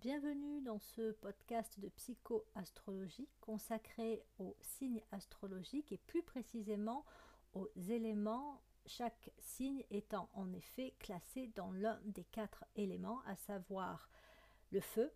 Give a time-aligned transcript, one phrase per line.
[0.00, 7.04] Bienvenue dans ce podcast de psychoastrologie consacré aux signes astrologiques et plus précisément
[7.52, 14.08] aux éléments, chaque signe étant en effet classé dans l'un des quatre éléments, à savoir
[14.70, 15.12] le feu,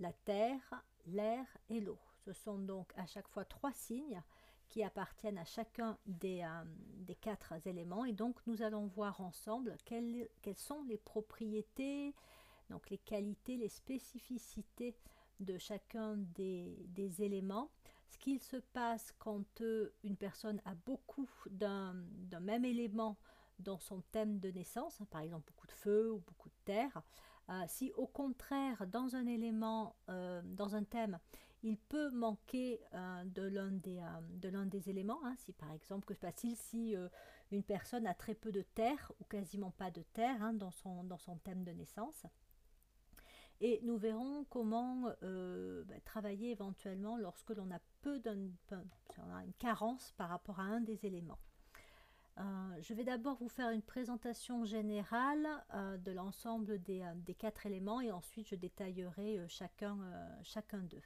[0.00, 2.00] la terre, l'air et l'eau.
[2.24, 4.20] Ce sont donc à chaque fois trois signes
[4.68, 6.64] qui appartiennent à chacun des, euh,
[6.96, 12.16] des quatre éléments et donc nous allons voir ensemble quelles, quelles sont les propriétés,
[12.70, 14.96] donc les qualités, les spécificités
[15.40, 17.70] de chacun des, des éléments,
[18.08, 21.94] ce qu'il se passe quand euh, une personne a beaucoup d'un
[22.40, 23.18] même élément
[23.58, 27.02] dans son thème de naissance, hein, par exemple beaucoup de feu ou beaucoup de terre,
[27.50, 31.18] euh, si au contraire dans un élément, euh, dans un thème,
[31.62, 32.78] il peut manquer
[33.24, 33.98] de l'un des,
[34.34, 36.94] de l'un des éléments, hein, si par exemple, que se passe-t-il si
[37.52, 41.04] une personne a très peu de terre ou quasiment pas de terre hein, dans, son,
[41.04, 42.26] dans son thème de naissance
[43.64, 48.52] et nous verrons comment euh, bah, travailler éventuellement lorsque l'on a peu d'une
[49.42, 51.38] une carence par rapport à un des éléments.
[52.36, 52.42] Euh,
[52.82, 58.02] je vais d'abord vous faire une présentation générale euh, de l'ensemble des, des, quatre éléments
[58.02, 59.96] et ensuite je détaillerai chacun,
[60.42, 61.02] chacun d'eux.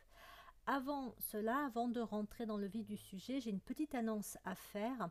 [0.66, 4.56] Avant cela, avant de rentrer dans le vif du sujet, j'ai une petite annonce à
[4.56, 5.10] faire.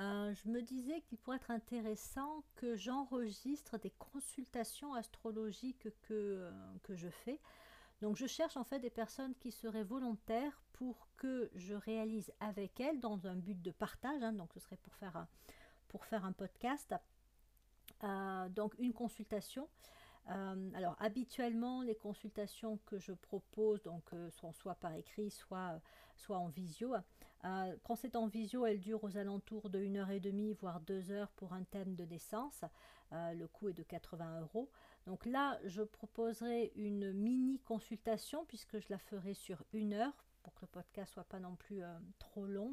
[0.00, 6.50] Euh, je me disais qu'il pourrait être intéressant que j'enregistre des consultations astrologiques que, euh,
[6.84, 7.38] que je fais.
[8.00, 12.80] Donc je cherche en fait des personnes qui seraient volontaires pour que je réalise avec
[12.80, 15.28] elles dans un but de partage, hein, donc ce serait pour faire un,
[15.88, 16.94] pour faire un podcast,
[18.02, 19.68] euh, donc une consultation
[20.74, 25.80] alors habituellement les consultations que je propose donc sont soit par écrit soit,
[26.14, 26.94] soit en visio.
[27.44, 30.80] Euh, quand c'est en visio, elle dure aux alentours de 1 heure et demie voire
[30.80, 32.64] 2 heures pour un thème de naissance.
[33.12, 34.70] le coût est de 80 euros.
[35.06, 40.54] Donc là, je proposerai une mini consultation puisque je la ferai sur une heure pour
[40.54, 41.82] que le podcast soit pas non plus
[42.18, 42.72] trop long.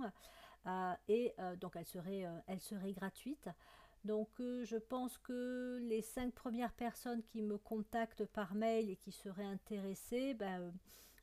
[1.08, 3.50] et donc elle serait, elle gratuite.
[4.08, 8.96] Donc euh, je pense que les cinq premières personnes qui me contactent par mail et
[8.96, 10.72] qui seraient intéressées, ben, euh,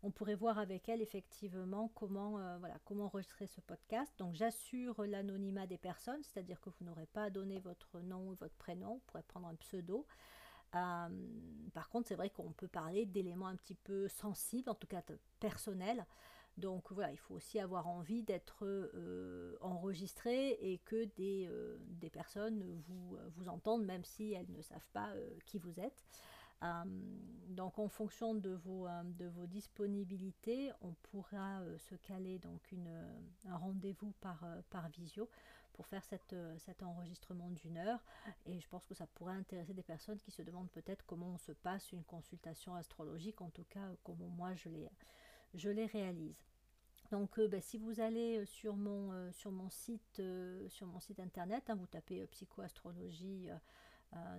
[0.05, 4.13] on pourrait voir avec elles effectivement comment, euh, comment enregistrer ce podcast.
[4.19, 8.35] Donc j'assure l'anonymat des personnes, c'est-à-dire que vous n'aurez pas à donner votre nom ou
[8.35, 10.07] votre prénom, vous pourrez prendre un pseudo.
[10.73, 15.03] par contre, c'est vrai qu'on peut parler d'éléments un petit peu sensibles, en tout cas
[15.41, 16.07] personnels.
[16.57, 21.79] Donc voilà, il faut aussi avoir envie d'être euh, enregistré et que des, euh,
[22.13, 26.05] personnes vous, entendent même si elles ne savent pas euh, qui vous êtes.
[27.49, 28.87] Donc en fonction de vos,
[29.19, 33.05] de vos disponibilités, on pourra se caler donc une,
[33.47, 35.29] un rendez-vous par, par visio
[35.73, 38.03] pour faire cette, cet enregistrement d'une heure.
[38.47, 41.39] Et je pense que ça pourrait intéresser des personnes qui se demandent peut-être comment on
[41.39, 44.89] se passe une consultation astrologique, en tout cas comment moi je l'ai
[45.55, 46.43] je les réalise.
[47.11, 50.23] Donc euh, bah, si vous allez euh, sur mon, euh, sur mon, site,
[50.69, 53.49] sur mon site internet, hein, vous tapez psychoastrologie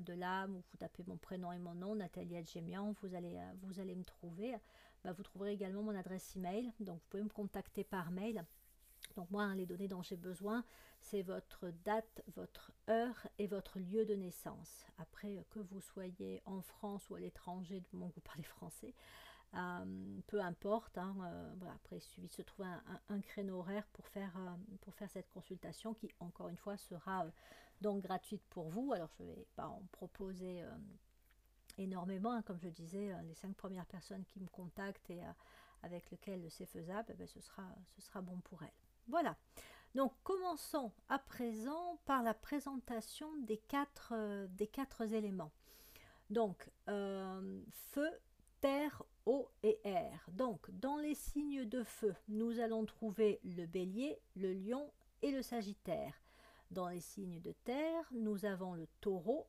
[0.02, 3.80] de l'âme ou vous tapez mon prénom et mon nom, Nathalie Adjemian, vous allez, vous
[3.80, 4.56] allez me trouver.
[5.04, 8.46] Bah, vous trouverez également mon adresse email, donc vous pouvez me contacter par mail.
[9.16, 10.64] Donc moi, hein, les données dont j'ai besoin,
[11.00, 14.86] c'est votre date, votre heure et votre lieu de naissance.
[14.98, 18.94] Après, que vous soyez en France ou à l'étranger, du moment vous parlez français,
[19.54, 20.98] euh, peu importe.
[20.98, 22.68] Hein, euh, après, il suffit de se trouver
[23.10, 23.86] un, créneau horaire
[24.18, 24.50] euh,
[24.82, 27.26] pour faire cette consultation qui, encore une fois, sera
[27.82, 28.94] donc gratuite pour vous.
[28.94, 30.64] Alors, je ne vais pas en proposer
[31.78, 32.32] énormément.
[32.32, 35.22] Hein, comme je disais, les cinq premières personnes qui me contactent et
[35.84, 37.64] avec lesquelles c'est faisable, eh ben, ce, sera,
[37.96, 38.70] ce sera bon pour elles.
[39.08, 39.36] Voilà.
[39.94, 44.14] Donc commençons à présent par la présentation des quatre,
[44.50, 45.52] des quatre éléments.
[46.30, 48.10] Donc feu,
[48.62, 50.26] terre, eau et air.
[50.32, 55.42] Donc, dans les signes de feu, nous allons trouver le bélier, le lion et le
[55.42, 56.14] sagittaire.
[56.72, 59.48] Dans les signes de terre, nous avons le taureau,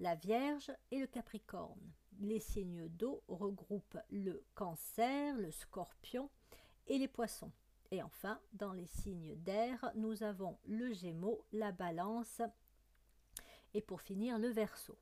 [0.00, 1.92] la vierge et le capricorne.
[2.20, 6.30] Les signes d'eau regroupent le cancer, le scorpion
[6.86, 7.52] et les poissons.
[7.90, 12.40] Et enfin, dans les signes d'air, nous avons le gémeaux, la balance
[13.74, 14.96] et pour finir le verso.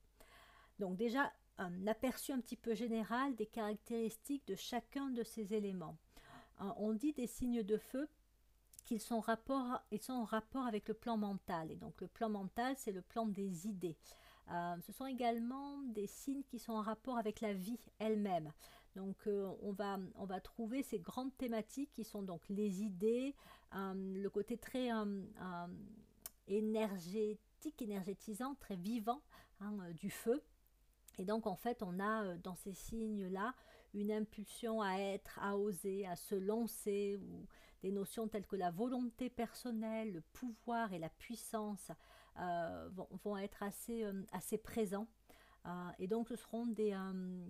[0.78, 5.96] Donc déjà, un aperçu un petit peu général des caractéristiques de chacun de ces éléments.
[6.60, 8.08] Euh, on dit des signes de feu
[8.88, 11.70] qu'ils sont, rapport, ils sont en rapport avec le plan mental.
[11.70, 13.96] Et donc le plan mental, c'est le plan des idées.
[14.50, 18.50] Euh, ce sont également des signes qui sont en rapport avec la vie elle-même.
[18.96, 23.35] Donc euh, on, va, on va trouver ces grandes thématiques qui sont donc les idées,
[23.75, 24.88] le côté très
[26.46, 29.20] énergétique, énergétisant, très vivant
[29.61, 30.43] hein, du feu
[31.19, 33.55] Et donc en fait, on a dans ces signes-là
[33.93, 37.20] une impulsion à être, à oser, à se lancer,
[37.82, 41.90] des notions telles que la volonté personnelle, le pouvoir et la puissance
[43.25, 45.08] vont, être assez, assez présents.
[45.98, 46.96] et donc ce seront des,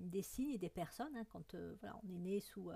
[0.05, 2.71] des signes et des personnes, hein, quand voilà, on est né sous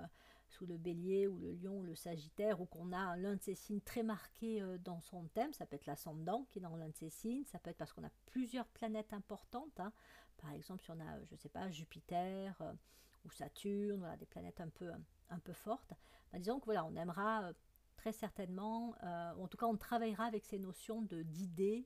[0.53, 3.55] sous le bélier ou le lion ou le sagittaire, ou qu'on a l'un de ces
[3.55, 6.89] signes très marqués euh, dans son thème, ça peut être l'ascendant qui est dans l'un
[6.89, 9.91] de ces signes, ça peut être parce qu'on a plusieurs planètes importantes, hein.
[10.37, 12.73] par exemple si on a, je ne sais pas, Jupiter euh,
[13.25, 14.91] ou Saturne, des planètes un peu,
[15.29, 15.93] un peu fortes,
[16.31, 17.53] ben, disons que voilà, on aimera euh,
[17.97, 18.95] très certainement,
[19.37, 21.85] ou en tout cas on travaillera avec ces notions d'idées,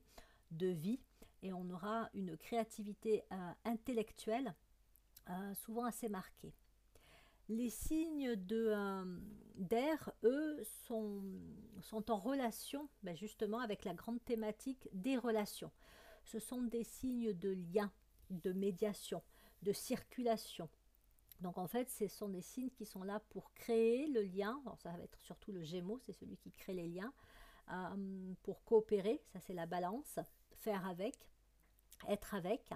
[0.50, 1.00] de vie,
[1.44, 3.24] et on aura une créativité
[3.66, 4.56] intellectuelle
[5.54, 6.56] souvent assez marquée.
[7.50, 9.06] Les signes euh,
[9.56, 11.24] d'air, eux, sont,
[11.81, 15.72] sont, en relation ben justement avec la grande thématique des relations.
[16.25, 17.90] Ce sont des signes de lien,
[18.31, 19.24] de médiation,
[19.62, 20.69] de circulation.
[21.42, 24.60] Donc en fait, ce sont des signes qui sont là pour créer le lien.
[24.78, 27.13] Ça va être surtout le Gémeaux, c'est celui qui crée les liens.
[27.72, 30.19] Euh, pour coopérer, ça c'est la balance,
[30.54, 31.16] faire avec,
[32.07, 32.69] être avec,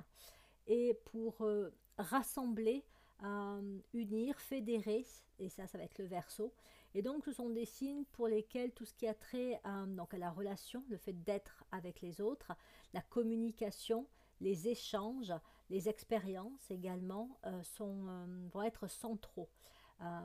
[0.68, 2.84] et pour euh, rassembler
[3.24, 5.06] euh, unir, fédérer,
[5.40, 6.54] et ça, ça va être le verso.
[6.94, 10.18] Et donc, ce sont des signes pour lesquels tout ce qui a trait donc à
[10.18, 12.52] la relation, le fait d'être avec les autres,
[12.94, 14.08] la communication,
[14.42, 15.32] les échanges,
[15.72, 19.50] les expériences également euh, sont, euh, vont être centraux.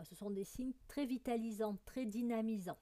[0.04, 2.78] ce sont des signes très vitalisants, très dynamisants.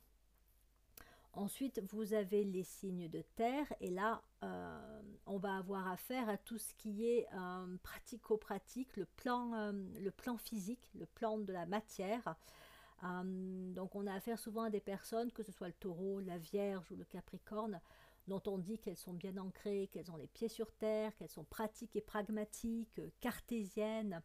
[1.37, 6.37] Ensuite, vous avez les signes de terre et là, euh, on va avoir affaire à
[6.37, 11.67] tout ce qui est euh, pratico-pratique, le, euh, le plan physique, le plan de la
[11.67, 12.37] matière.
[13.03, 16.91] donc, on a affaire souvent à des personnes, que ce soit le taureau, la vierge
[16.93, 17.81] ou le capricorne,
[18.29, 21.45] dont on dit qu'elles sont bien ancrées, qu'elles ont les pieds sur terre, qu'elles sont
[21.45, 24.23] pratiques et pragmatiques, cartésiennes,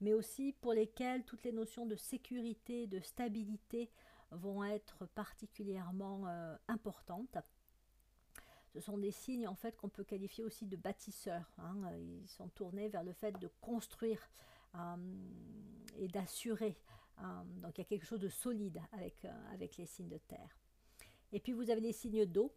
[0.00, 3.90] mais aussi pour lesquelles toutes les notions de sécurité, de stabilité,
[4.30, 7.38] vont être particulièrement euh, importantes.
[8.74, 11.50] Ce sont des signes en fait qu'on peut qualifier aussi de bâtisseurs.
[11.58, 11.76] Hein.
[11.96, 14.20] Ils sont tournés vers le fait de construire
[14.74, 14.96] euh,
[15.96, 16.76] et d'assurer.
[17.20, 17.24] Euh,
[17.62, 20.58] donc il y a quelque chose de solide avec les signes de terre.
[21.32, 22.54] Et puis vous avez les signes d'eau,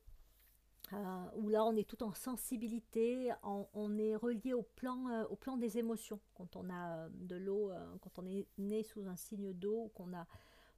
[1.35, 5.77] où là on est tout en sensibilité, on est relié au plan, au plan des
[5.77, 6.19] émotions.
[6.35, 10.27] Quand on a de l'eau, quand on est né sous un signe d'eau, qu'on a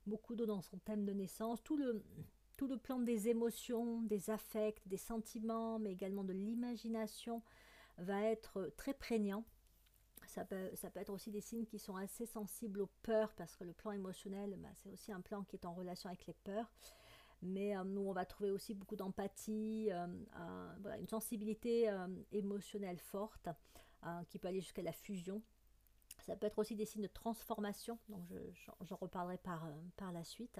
[0.06, 2.04] beaucoup d'eau dans son thème de naissance, tout le,
[2.58, 7.42] tout le plan des émotions, des affects, des sentiments, mais également de l'imagination
[7.98, 9.44] va être très prégnant.
[10.28, 13.56] Ça peut, ça peut, être aussi des signes qui sont assez sensibles aux peurs, parce
[13.56, 16.34] que le plan émotionnel, bah, c'est aussi un plan qui est en relation avec les
[16.34, 16.72] peurs.
[17.44, 20.08] Mais euh, nous, on va trouver aussi beaucoup d'empathie, euh,
[21.00, 23.50] une sensibilité euh, émotionnelle forte,
[24.28, 25.42] qui peut aller jusqu'à la fusion
[26.20, 28.22] ça peut être aussi des signes de transformation, donc
[28.82, 29.68] j'en reparlerai par,
[29.98, 30.60] par la suite.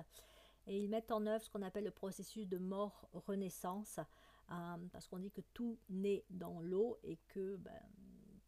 [0.66, 4.00] Et ils mettent en œuvre ce qu'on appelle le processus de mort-renaissance,
[4.48, 7.80] parce qu'on dit que tout naît dans l'eau et que ben,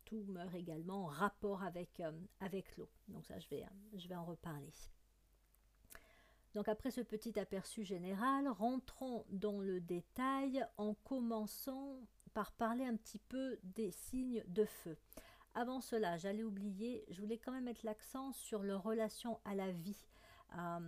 [0.03, 2.01] tout meurt également en rapport avec,
[2.41, 2.89] avec l'eau.
[3.07, 4.71] Donc ça, je vais, je vais en reparler.
[6.55, 11.99] Donc après ce petit aperçu général, rentrons dans le détail en commençant
[12.33, 14.97] par parler un petit peu des signes de feu.
[15.53, 19.69] Avant cela, j'allais oublier, je voulais quand même mettre l'accent sur leur relation à la
[19.71, 20.07] vie.
[20.57, 20.79] Euh,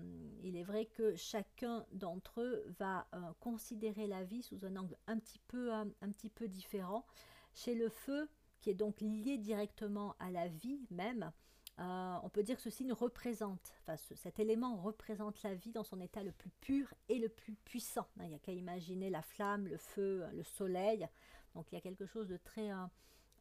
[0.42, 4.98] il est vrai que chacun d'entre eux va euh, considérer la vie sous un angle
[5.10, 7.06] euh, un petit peu différent.
[7.54, 8.30] Chez le feu,
[8.62, 11.32] qui est donc lié directement à la vie même,
[11.78, 16.02] on peut dire que ce signe représente, enfin cet élément représente la vie dans son
[16.02, 18.08] état le plus pur et le plus puissant.
[18.20, 21.08] Il n'y a qu'à imaginer la flamme, le feu, le soleil.
[21.54, 22.72] Donc il y a quelque chose de très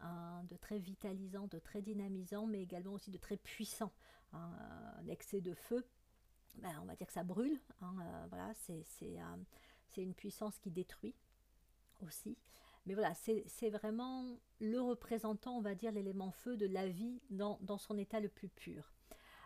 [0.00, 3.92] de très vitalisant, de très dynamisant, mais également aussi de très puissant.
[4.32, 4.50] Hein,
[4.98, 5.86] un excès de feu,
[6.58, 7.58] ben, on va dire que ça brûle.
[7.80, 11.14] Hein, euh, voilà, euh, c'est une puissance qui détruit
[12.02, 12.36] aussi.
[12.86, 17.58] Mais voilà, c'est vraiment le représentant, on va dire, l'élément feu de la vie dans,
[17.78, 18.92] son état le plus pur.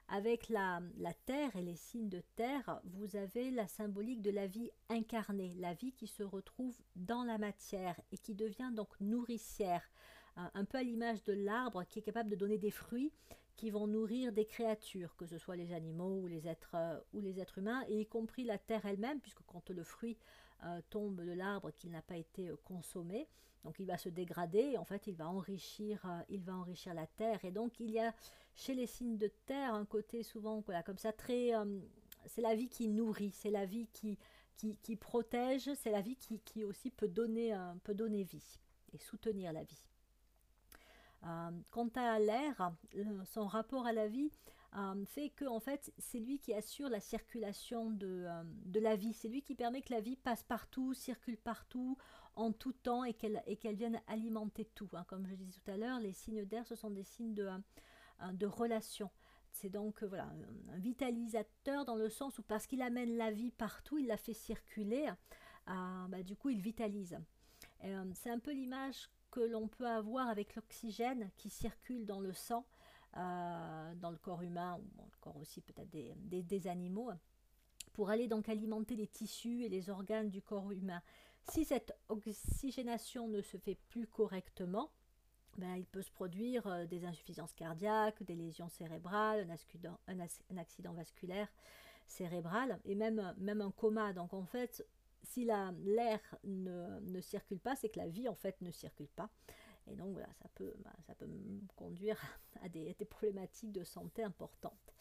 [0.08, 4.46] Avec la, la, terre et les signes de terre, vous avez la symbolique de la
[4.46, 9.88] vie incarnée, la vie qui se retrouve dans la matière et qui devient donc nourricière
[10.54, 13.12] un peu à l'image de l'arbre qui est capable de donner des fruits
[13.56, 17.20] qui vont nourrir des créatures, que ce soit les animaux ou les êtres, euh, ou
[17.20, 20.16] les êtres humains, et y compris la terre elle-même, puisque quand le fruit
[20.64, 23.28] euh, tombe de l'arbre qu'il n'a pas été euh, consommé,
[23.64, 27.06] donc il va se dégrader, et en fait il va enrichir, il va enrichir la
[27.06, 27.44] terre.
[27.44, 28.14] Et donc il y a
[28.54, 31.52] chez les signes de terre un côté souvent voilà, comme ça très...
[32.24, 34.18] c'est la vie qui nourrit, c'est la vie qui,
[34.56, 38.60] qui, qui protège, c'est la vie qui, qui aussi peut donner, peut donner vie
[38.94, 39.84] et soutenir la vie.
[41.70, 42.72] quant à l'air,
[43.26, 44.32] son rapport à la vie
[45.06, 48.26] fait que en fait c'est lui qui assure la circulation de,
[48.66, 51.96] de la vie, c'est lui qui permet que la vie passe partout, circule partout,
[52.36, 54.88] en tout temps et qu'elle et qu'elle vienne alimenter tout.
[54.92, 55.04] Hein.
[55.08, 57.48] Comme je disais tout à l'heure, les signes d'air ce sont des signes de,
[58.32, 59.10] de relation.
[59.52, 60.30] C'est donc euh, voilà,
[60.72, 64.34] un vitalisateur dans le sens où parce qu'il amène la vie partout, il la fait
[64.34, 65.08] circuler,
[65.68, 67.18] euh, bah, du coup il vitalise.
[67.84, 72.32] Euh, c'est un peu l'image que l'on peut avoir avec l'oxygène qui circule dans le
[72.32, 72.66] sang,
[73.14, 77.10] dans le corps humain, ou le corps aussi peut-être des, des, animaux,
[77.92, 81.02] pour aller donc alimenter les tissus et les organes du corps humain.
[81.50, 84.90] Si cette oxygénation ne se fait plus correctement,
[85.58, 89.46] ben, il peut se produire euh, des insuffisances cardiaques, des lésions cérébrales,
[90.06, 91.48] un, accident vasculaire
[92.06, 94.12] cérébral et même, même un coma.
[94.12, 94.86] Donc en fait,
[95.22, 99.30] si l'air ne, ne, circule pas, c'est que la vie en fait ne circule pas.
[99.90, 101.28] Et donc voilà, ça peut, ben, ça peut
[101.76, 102.20] conduire
[102.62, 104.94] à des, problématiques de santé importantes.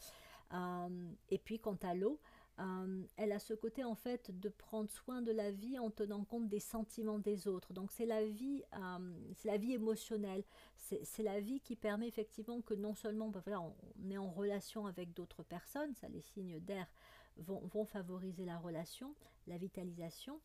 [0.52, 2.20] Euh, et puis quant à l'eau,
[2.58, 6.24] euh, elle a ce côté en fait de prendre soin de la vie en tenant
[6.24, 7.72] compte des sentiments des autres.
[7.72, 10.44] Donc c'est la vie, euh, c'est la vie émotionnelle.
[10.76, 15.14] C'est la vie qui permet effectivement que non seulement ben on est en relation avec
[15.14, 16.88] d'autres personnes, ça les signes d'air
[17.36, 19.14] vont, favoriser la relation,
[19.46, 20.40] la vitalisation,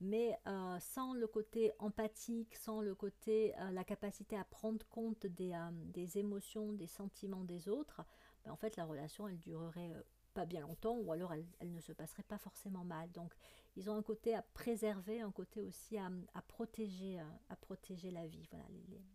[0.00, 5.58] mais euh, sans le côté empathique, sans le côté, la capacité à prendre compte des,
[5.72, 8.02] des émotions, des sentiments des autres,
[8.44, 9.92] ben, en fait la relation elle durerait
[10.32, 13.10] pas bien longtemps, ou alors elle, ne se passerait pas forcément mal.
[13.12, 13.32] Donc
[13.76, 16.10] ils ont un côté à préserver, un côté aussi à,
[16.48, 18.46] protéger, euh, à, protéger la vie.
[18.50, 18.66] Voilà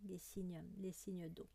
[0.03, 1.47] les, signes, les signes d'eau.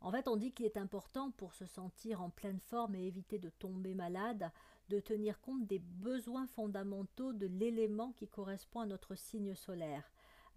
[0.00, 3.38] En fait, on dit qu'il est important pour se sentir en pleine forme et éviter
[3.38, 4.50] de tomber malade,
[4.90, 10.04] de tenir compte des besoins fondamentaux de l'élément qui correspond à notre signe solaire.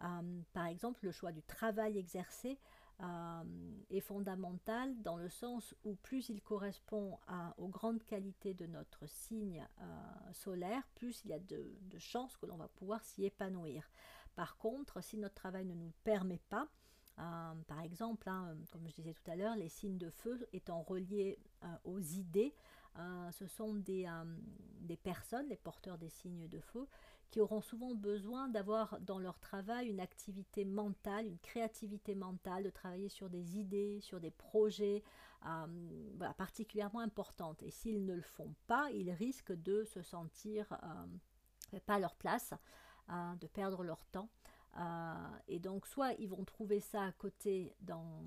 [0.04, 2.60] Euh, par exemple, le choix du travail exercé
[3.02, 3.44] euh,
[3.92, 7.18] est fondamental dans le sens où plus il correspond
[7.58, 12.48] aux grandes qualités de notre signe euh, solaire, plus il y a de, chances que
[12.48, 13.90] l'on va pouvoir s'y épanouir.
[14.36, 16.68] Par contre, si notre travail ne nous permet pas,
[17.16, 21.38] par exemple, hein, comme je disais tout à l'heure, les signes de feu étant reliés
[21.84, 22.56] aux idées,
[23.32, 24.08] ce sont des,
[24.82, 26.88] des, personnes, les porteurs des signes de feu,
[27.32, 32.70] qui auront souvent besoin d'avoir dans leur travail une activité mentale, une créativité mentale, de
[32.70, 35.02] travailler sur des idées, sur des projets
[35.46, 37.64] euh, particulièrement importantes.
[37.64, 42.16] Et s'ils ne le font pas, ils risquent de se sentir euh, pas à leur
[42.16, 42.54] place,
[43.10, 44.30] euh, de perdre leur temps.
[44.78, 45.14] Euh,
[45.48, 48.24] et donc, soit ils vont trouver ça à côté dans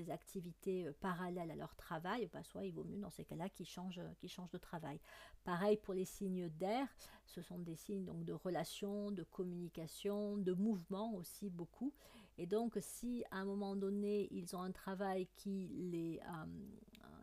[0.00, 3.48] des activités euh, parallèles à leur travail, bah, soit il vaut mieux dans ces cas-là
[3.48, 5.00] qu'ils changent, qu'ils changent de travail.
[5.44, 6.86] Pareil pour les signes d'air,
[7.26, 11.92] ce sont des signes donc, de relation, de communication, de mouvement aussi beaucoup.
[12.38, 16.46] Et donc, si à un moment donné, ils ont un travail qui les, euh,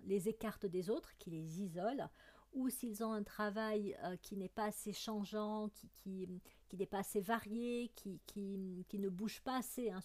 [0.06, 2.08] les écarte des autres, qui les isole,
[2.54, 6.28] ou s'ils ont un travail qui n'est pas assez changeant, qui,
[6.68, 9.90] qui n'est pas assez varié, qui, qui, qui, ne bouge pas assez.
[9.90, 10.00] Hein.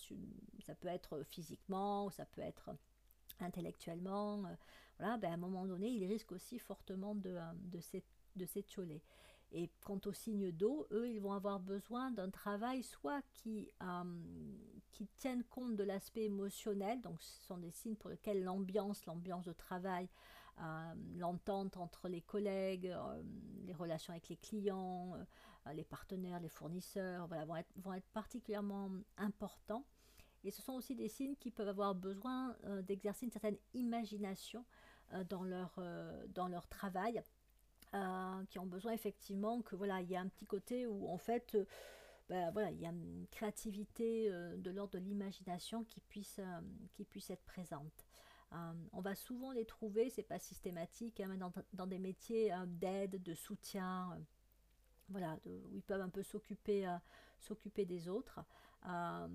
[0.61, 2.71] Ça peut être physiquement, ou ça peut être
[3.41, 4.45] intellectuellement.
[4.45, 4.55] Euh,
[4.99, 8.01] voilà, ben à un moment donné, il risque aussi fortement de, euh,
[8.37, 9.03] de s'étioler.
[9.55, 14.05] Et quant aux signes d'eau, eux, ils vont avoir besoin d'un travail soit qui, euh,
[14.93, 19.45] qui tienne compte de l'aspect émotionnel, donc ce sont des signes pour lesquels l'ambiance, l'ambiance
[19.45, 20.09] de travail,
[21.17, 22.95] l'entente entre les collègues,
[23.65, 25.17] les relations avec les clients,
[25.75, 29.85] les partenaires, les fournisseurs, voilà, vont, être, particulièrement importants.
[30.45, 34.65] Et ce sont aussi des signes qui peuvent avoir besoin euh, d'exercer une certaine imagination
[35.13, 35.79] euh, dans, leur,
[36.31, 37.23] dans leur travail,
[38.49, 41.59] qui ont besoin effectivement que voilà, il y a un petit côté où en fait,
[42.31, 46.41] ben, voilà, il y a une créativité de l'ordre de l'imagination qui puisse,
[46.95, 48.07] qui puisse être présente.
[48.95, 51.37] on va souvent les trouver, c'est pas systématique, hein,
[51.75, 54.19] dans, des métiers d'aide, de soutien
[55.13, 56.97] voilà, où ils peuvent un peu s'occuper euh,
[57.39, 58.41] s'occuper des autres,
[58.87, 59.29] euh,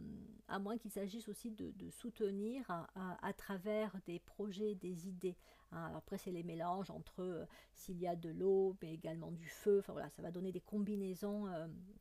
[0.48, 2.66] à moins qu'il s'agisse aussi de, soutenir
[2.96, 5.36] à, travers des projets, des idées.
[5.72, 5.92] Hein.
[5.96, 9.80] après, c'est les mélanges entre euh, s'il y a de l'eau, mais également du feu.
[9.80, 11.48] Enfin voilà, ça va donner des combinaisons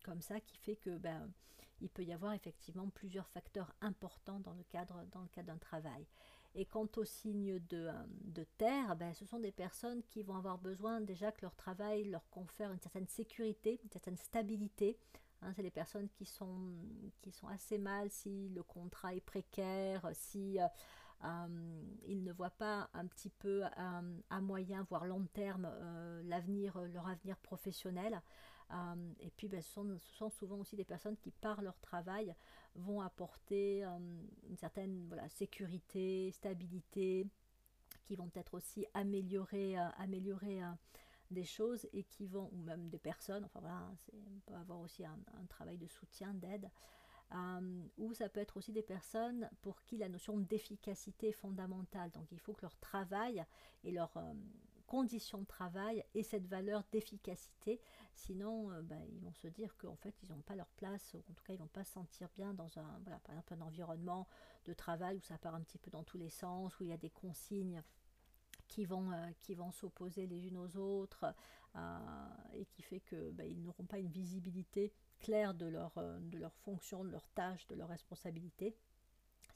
[0.05, 1.29] comme ça qui fait que ben,
[1.81, 5.59] il peut y avoir effectivement plusieurs facteurs importants dans le cadre dans le cadre d'un
[5.59, 6.07] travail.
[6.59, 10.57] Et quant aux signes de, euh, terre, ben, ce sont des personnes qui vont avoir
[10.57, 14.99] besoin déjà que leur travail leur confère une certaine sécurité, une certaine stabilité.
[15.43, 16.75] Hein, c'est les personnes qui sont,
[17.21, 20.67] qui sont assez mal si le contrat est précaire, si euh,
[21.25, 25.71] euh, ils ne voient pas un petit peu à moyen, voire long terme,
[26.25, 28.23] l'avenir, leur avenir professionnel.
[29.21, 32.35] et puis ben, ce, sont, souvent aussi des personnes qui, par leur travail,
[32.77, 37.27] vont apporter une certaine voilà, sécurité, stabilité,
[38.05, 40.61] qui vont peut-être aussi améliorer, améliorer
[41.31, 45.05] des choses et qui vont, ou même des personnes, enfin voilà, on peut avoir aussi
[45.05, 45.17] un,
[45.49, 46.71] travail de soutien, d'aide,
[47.35, 52.11] euh, ou ça peut être aussi des personnes pour qui la notion d'efficacité est fondamentale.
[52.13, 53.45] Donc il faut que leur travail
[53.83, 54.33] et leurs euh,
[54.87, 57.81] conditions de travail aient cette valeur d'efficacité,
[58.15, 61.19] sinon euh, ben, ils vont se dire qu'en fait ils n'ont pas leur place, ou
[61.31, 63.55] en tout cas ils ne vont pas se sentir bien dans un, voilà, par exemple
[63.55, 64.27] un environnement
[64.65, 66.93] de travail où ça part un petit peu dans tous les sens, où il y
[66.93, 67.83] a des consignes
[68.69, 71.35] qui vont, euh, vont s'opposer les unes aux autres
[71.77, 71.99] euh,
[72.55, 77.05] et qui fait qu'ils bah, n'auront pas une visibilité claire de leur, de leur fonction,
[77.05, 78.77] de leur tâche, de leur responsabilité.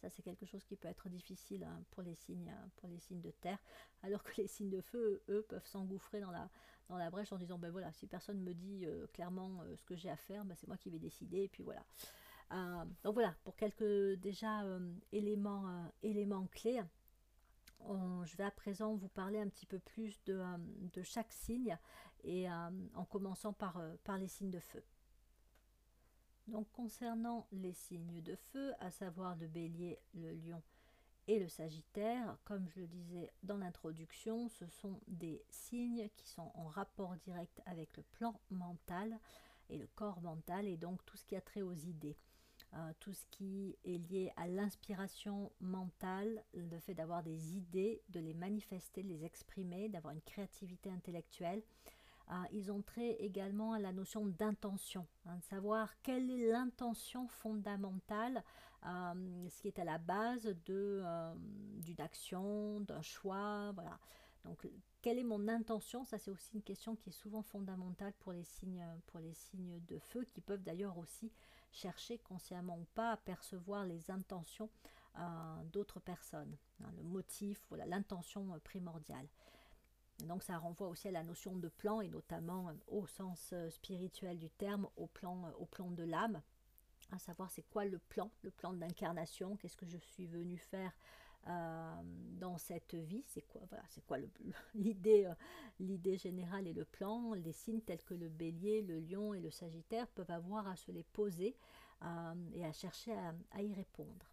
[0.00, 3.20] Ça, c'est quelque chose qui peut être difficile hein, pour, les signes, pour les signes
[3.20, 3.58] de terre,
[4.02, 7.70] alors que les signes de feu, eux, peuvent s'engouffrer dans la, brèche en disant, ben
[7.70, 10.90] voilà, si personne me dit clairement ce que j'ai à faire, ben c'est moi qui
[10.90, 11.84] vais décider, et puis voilà.
[13.04, 14.64] donc voilà, pour quelques déjà
[15.12, 16.82] éléments, éléments clés
[18.24, 21.76] je vais à présent vous parler un petit peu plus de, euh, chaque signe
[22.24, 24.82] et euh, en commençant par, euh, par les signes de feu.
[26.50, 30.60] Donc concernant les signes de feu, à savoir le bélier, le lion
[31.28, 36.50] et le sagittaire, comme je le disais dans l'introduction, ce sont des signes qui sont
[36.54, 39.16] en rapport direct avec le plan mental
[39.68, 42.16] et le corps mental et donc tout ce qui a trait aux idées.
[42.74, 48.20] Euh, tout ce qui est lié à l'inspiration mentale, le fait d'avoir des idées, de
[48.20, 51.62] les manifester, de les exprimer, d'avoir une créativité intellectuelle.
[52.30, 57.26] Euh, ils ont trait également à la notion d'intention, hein, de savoir quelle est l'intention
[57.26, 58.44] fondamentale,
[58.86, 63.98] euh, ce qui est à la base d'une action, d'un choix, voilà.
[64.44, 64.66] Donc,
[65.02, 66.04] quelle est mon intention?
[66.04, 69.80] Ça, c'est aussi une question qui est souvent fondamentale pour les signes, pour les signes
[69.86, 71.30] de feu, qui peuvent d'ailleurs aussi
[71.72, 74.70] chercher consciemment ou pas à percevoir les intentions
[75.18, 79.26] euh, d'autres personnes, hein, le motif, voilà, l'intention euh, primordiale.
[80.26, 84.38] Donc ça renvoie aussi à la notion de plan et notamment euh, au sens spirituel
[84.38, 86.42] du terme, au plan, au plan de l'âme,
[87.12, 90.92] à savoir c'est quoi le plan, le plan d'incarnation, qu'est-ce que je suis venu faire
[91.48, 91.94] euh,
[92.38, 94.18] dans cette vie, c'est quoi, voilà, c'est quoi
[94.74, 95.34] l'idée, euh,
[95.78, 97.32] l'idée générale et le plan?
[97.32, 100.92] Les signes tels que le bélier, le lion et le sagittaire peuvent avoir à se
[100.92, 101.56] les poser
[102.02, 103.12] euh, et à chercher
[103.52, 104.26] à, y répondre.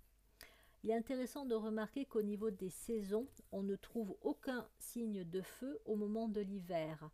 [0.88, 5.41] Il est intéressant de remarquer qu'au niveau des saisons, on ne trouve aucun signe de
[5.41, 7.10] feu au moment de l'hiver.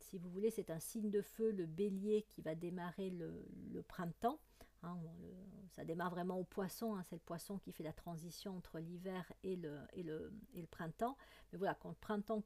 [0.00, 4.38] si vous voulez, c'est un signe de feu, le bélier, qui va démarrer le printemps.
[4.84, 4.98] Hein,
[5.70, 9.30] ça démarre vraiment au poisson, hein, c'est le poisson qui fait la transition entre l'hiver
[9.44, 9.88] et le,
[10.70, 11.16] printemps.
[11.52, 12.42] Mais voilà, quand le printemps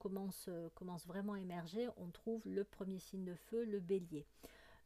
[0.48, 4.26] euh, commence vraiment à émerger, on trouve le premier signe de feu, le bélier.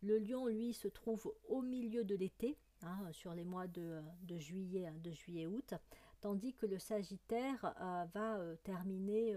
[0.02, 4.38] Le lion, lui, se trouve au milieu de l'été, hein, sur les mois de, de
[4.38, 5.74] juillet, de juillet août,
[6.20, 9.36] tandis que le Sagittaire euh, va euh, terminer,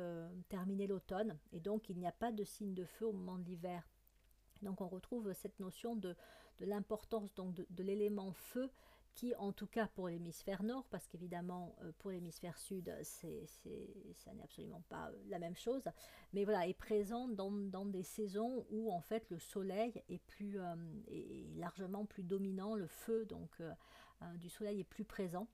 [0.49, 3.45] terminer l'automne, et donc il n'y a pas de signe de feu au moment de
[3.45, 3.87] l'hiver.
[4.61, 6.15] Donc on retrouve cette notion de,
[6.59, 8.69] de l'importance donc de, l'élément feu
[9.15, 13.45] qui, en tout cas pour l'hémisphère nord, parce qu'évidemment euh, pour l'hémisphère sud, c'est,
[14.15, 15.83] ça n'est absolument pas euh, la même chose,
[16.33, 20.75] mais voilà, est présent dans, des saisons où en fait le soleil est, plus, euh,
[21.07, 23.61] est largement plus dominant, le feu donc
[24.35, 25.47] du soleil est plus présent.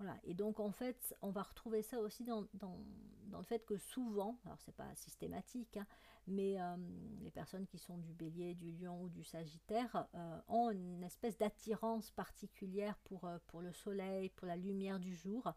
[0.00, 0.18] Voilà.
[0.24, 4.58] Et donc en fait, on va retrouver ça aussi dans, le fait que souvent, alors
[4.58, 5.86] c'est pas systématique, hein,
[6.26, 6.76] mais euh,
[7.20, 11.36] les personnes qui sont du bélier, du lion ou du sagittaire euh, ont une espèce
[11.36, 15.52] d'attirance particulière pour, euh, pour le soleil, pour la lumière du jour,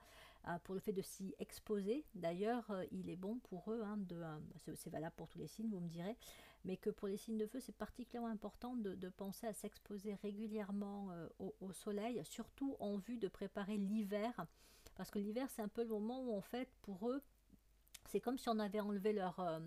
[0.66, 2.06] pour le fait de s'y exposer.
[2.16, 4.22] D'ailleurs, il est bon pour eux, hein, de,
[4.76, 6.18] c'est valable pour tous les signes, vous me direz,
[6.66, 11.10] mais que pour les signes de feu, c'est particulièrement important de, penser à s'exposer régulièrement
[11.40, 14.46] au, au, soleil, surtout en vue de préparer l'hiver,
[14.96, 17.22] parce que l'hiver, c'est un peu le moment où, en fait, pour eux,
[18.08, 19.60] c'est comme si on avait enlevé leur, euh,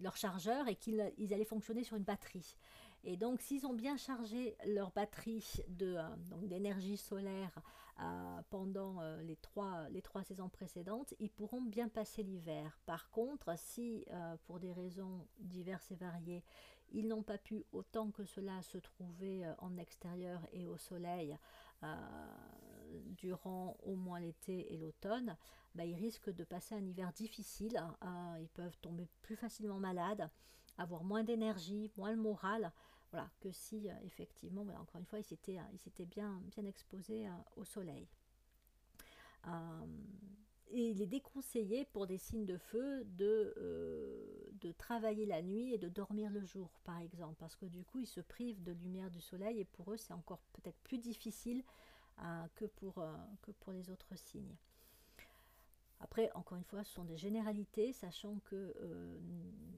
[0.00, 2.56] leur chargeur et qu'ils allaient fonctionner sur une batterie.
[3.04, 5.44] Et donc, s'ils ont bien chargé leur batterie
[5.82, 6.08] euh,
[6.42, 7.52] d'énergie solaire
[8.00, 12.78] euh, pendant les, trois, les trois saisons précédentes, ils pourront bien passer l'hiver.
[12.86, 14.04] Par contre, si
[14.44, 16.44] pour des raisons diverses et variées,
[16.90, 21.36] ils n'ont pas pu autant que cela se trouver en extérieur et au soleil
[23.16, 25.36] durant au moins l'été et l'automne,
[25.74, 27.80] bah, ils risquent de passer un hiver difficile.
[28.40, 30.30] Ils peuvent tomber plus facilement malades,
[30.76, 32.72] avoir moins d'énergie, moins le moral.
[33.10, 37.26] Voilà, que si euh, effectivement, bah, encore une fois, ils s'étaient, euh, bien, bien exposés
[37.26, 38.06] euh, au soleil.
[40.70, 45.88] et il est déconseillé pour des signes de feu de, travailler la nuit et de
[45.88, 49.20] dormir le jour, par exemple, parce que du coup, ils se privent de lumière du
[49.20, 51.64] soleil et pour eux, c'est encore peut-être plus difficile
[52.54, 54.56] que pour les autres signes.
[56.00, 59.18] Après, encore une fois, ce sont des généralités, sachant que euh,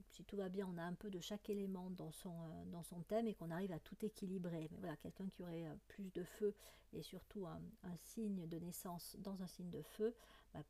[0.09, 3.01] si tout va bien, on a un peu de chaque élément dans son, dans son
[3.01, 4.67] thème et qu'on arrive à tout équilibrer.
[4.71, 6.53] Mais voilà, quelqu'un qui aurait plus de feu
[6.93, 7.59] et surtout un,
[7.95, 10.13] signe de naissance dans un signe de feu
[10.53, 10.61] bah,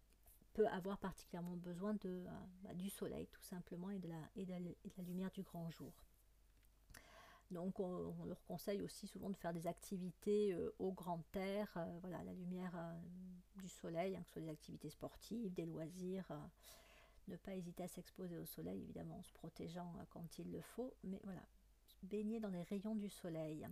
[0.53, 1.95] peut avoir particulièrement besoin
[2.63, 5.93] bah, du soleil, tout simplement, et de la lumière du grand jour.
[7.51, 11.99] Donc on, leur conseille aussi souvent de faire des activités euh, au grand air, euh,
[11.99, 12.93] voilà, la lumière euh,
[13.57, 16.25] du soleil, hein, que ce soit des activités sportives, des loisirs.
[17.27, 20.93] ne pas hésiter à s'exposer au soleil, évidemment en se protégeant quand il le faut,
[21.03, 21.43] mais voilà,
[22.03, 23.67] baigner dans les rayons du soleil.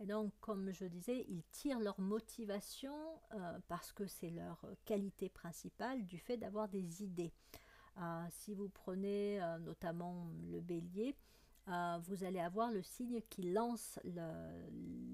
[0.00, 2.94] Et donc, comme je disais, ils tirent leur motivation
[3.68, 7.32] parce que c'est leur qualité principale du fait d'avoir des idées.
[8.30, 11.14] si vous prenez notamment le bélier,
[11.70, 13.98] euh, vous allez avoir le signe qui lance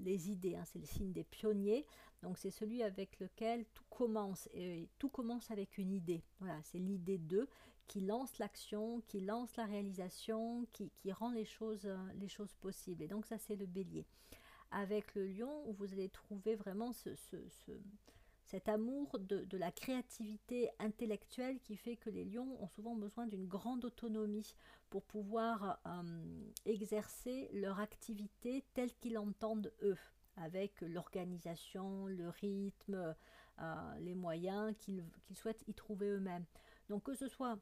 [0.03, 0.55] les idées.
[0.55, 0.63] Hein.
[0.65, 1.85] c'est le signe des pionniers.
[2.23, 4.49] Donc c'est celui avec lequel tout commence.
[4.53, 6.23] Et tout commence avec une idée.
[6.39, 7.47] Voilà, c'est l'idée d'eux
[7.87, 13.03] qui lance l'action, qui lance la réalisation, qui, rend les choses, euh, les choses possibles.
[13.03, 14.05] Et donc ça c'est le bélier.
[14.71, 17.09] Avec le lion, vous allez trouver vraiment ce
[18.47, 23.45] cet amour de, la créativité intellectuelle qui fait que les lions ont souvent besoin d'une
[23.45, 24.55] grande autonomie
[24.89, 29.97] pour pouvoir euh, exercer leur activité telle qu'ils l'entendent eux,
[30.37, 33.15] avec l'organisation, le rythme,
[33.59, 36.45] euh, les moyens qu'ils souhaitent y trouver eux-mêmes.
[36.87, 37.59] Donc que ce soit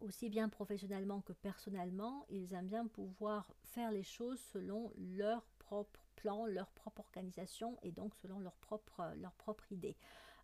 [0.00, 6.07] aussi bien professionnellement que personnellement, ils aiment bien pouvoir faire les choses selon leur propre
[6.18, 9.96] plan, leur propre organisation et donc selon leur propre, propre idée.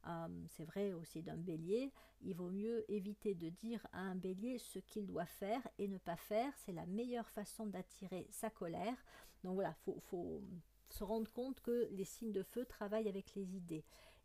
[0.06, 1.90] Euh, c'est vrai aussi d'un bélier,
[2.22, 5.98] il vaut mieux éviter de dire à un bélier ce qu'il doit faire et ne
[5.98, 6.52] pas faire.
[6.58, 8.96] C'est la meilleure façon d'attirer sa colère.
[9.42, 10.42] Donc voilà, il faut,
[10.90, 13.84] se rendre compte que les signes de feu travaillent avec les idées.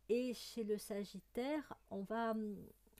[0.10, 2.36] Et chez le Sagittaire, on va,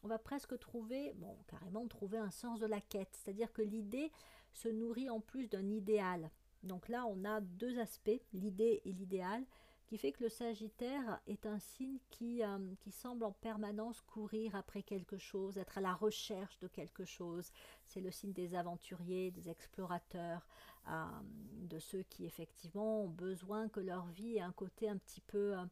[0.04, 3.10] on va presque trouver, bon, carrément trouver un sens de la quête.
[3.12, 4.12] C'est-à-dire que l'idée
[4.54, 6.32] se nourrit en plus d'un idéal.
[6.64, 9.46] Donc là, on a deux aspects, l'idée et l'idéal,
[9.90, 14.56] qui fait que le Sagittaire est un signe qui, euh, qui, semble en permanence courir
[14.56, 17.52] après quelque chose, être à la recherche de quelque chose.
[17.86, 20.48] C'est le signe des aventuriers, des explorateurs,
[20.90, 21.06] euh,
[21.54, 25.58] de ceux qui effectivement ont besoin que leur vie ait un côté un petit peu
[25.58, 25.66] euh,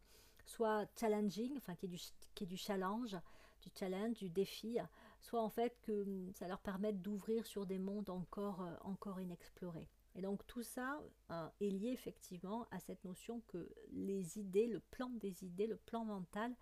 [0.46, 2.00] soit challenging, enfin qui est, du,
[2.34, 3.16] qui challenge,
[3.62, 4.78] du challenge, du défi,
[5.20, 9.88] soit en fait que ça leur permette d'ouvrir sur des mondes encore, encore inexplorés.
[10.18, 11.00] Et donc tout ça
[11.30, 15.76] euh, est lié effectivement à cette notion que les idées, le plan des idées, le
[15.76, 16.52] plan mental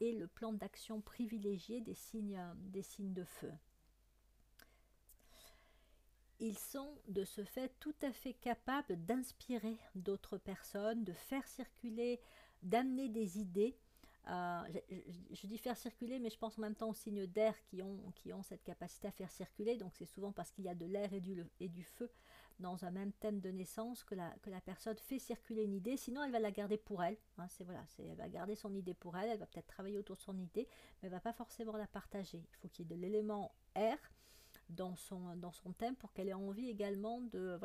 [0.00, 3.50] est le plan d'action privilégié des signes, euh, des signes de feu.
[6.38, 12.20] Ils sont de ce fait tout à fait capables d'inspirer d'autres personnes, de faire circuler,
[12.62, 13.76] d'amener des idées.
[14.28, 14.62] Euh,
[15.32, 18.12] je, dis faire circuler, mais je pense en même temps aux signes d'air qui ont,
[18.14, 19.76] qui ont cette capacité à faire circuler.
[19.78, 22.08] Donc c'est souvent parce qu'il y a de l'air et du, et du feu
[22.60, 25.96] dans un même thème de naissance que la, que la personne fait circuler une idée,
[25.96, 27.16] sinon elle va la garder pour elle.
[27.38, 27.46] Hein,
[27.98, 30.68] elle va garder son idée pour elle, elle va peut-être travailler autour de son idée,
[31.02, 32.38] mais elle va pas forcément la partager.
[32.38, 33.98] Il faut qu'il y ait de l'élément R
[34.68, 37.58] dans son, thème pour qu'elle ait envie également de,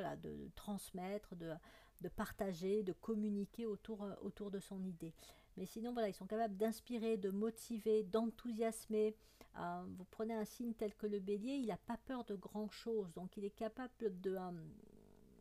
[0.55, 5.13] transmettre, de, partager, de communiquer autour de son idée.
[5.57, 9.15] Mais sinon, voilà, ils sont capables d'inspirer, de motiver, d'enthousiasmer.
[9.57, 12.69] Euh, vous prenez un signe tel que le bélier, il n'a pas peur de grand
[12.69, 13.13] chose.
[13.13, 14.51] Donc, il est capable de, euh,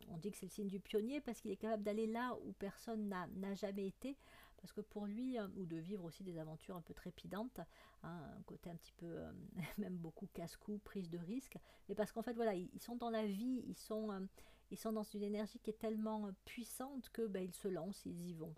[0.09, 2.53] on dit que c'est le signe du pionnier parce qu'il est capable d'aller là où
[2.53, 4.17] personne n'a jamais été,
[4.57, 7.59] parce que pour lui, euh, ou de vivre aussi des aventures un peu trépidantes,
[8.03, 9.17] hein, un côté un petit peu,
[9.77, 11.57] même beaucoup casse-cou, prise de risque,
[11.89, 14.29] mais parce qu'en fait, voilà, ils, sont dans la vie, ils sont,
[14.71, 18.29] ils sont dans une énergie qui est tellement puissante que ben, ils se lancent, ils
[18.29, 18.55] y vont.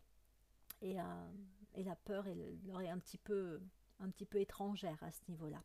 [0.81, 0.95] Et,
[1.83, 2.25] la peur
[2.65, 3.61] leur est un petit peu,
[4.35, 5.61] étrangère à ce niveau-là.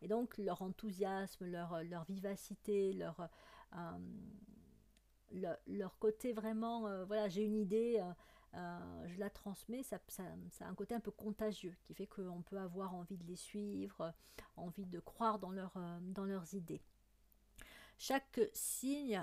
[0.00, 3.28] Et donc leur enthousiasme, leur, vivacité, leur,
[5.66, 8.12] leur côté vraiment, euh, voilà, j'ai une idée, euh,
[8.54, 10.24] euh, je la transmets, ça, ça,
[10.60, 14.14] a un côté un peu contagieux qui fait qu'on peut avoir envie de les suivre,
[14.56, 16.82] envie de croire dans, leur, dans leurs idées.
[17.98, 19.22] Chaque signe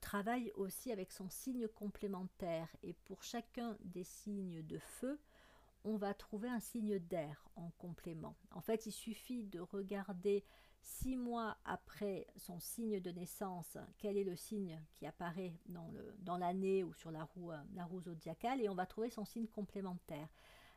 [0.00, 5.20] travaille aussi avec son signe complémentaire et pour chacun des signes de feu,
[5.84, 8.36] on va trouver un signe d'air en complément.
[8.52, 10.44] En fait, il suffit de regarder
[10.82, 15.54] Six mois après son signe de naissance, quel est le signe qui apparaît
[16.18, 19.24] dans l'année ou sur la roue, euh, la roue zodiacale et on va trouver son
[19.24, 20.28] signe complémentaire.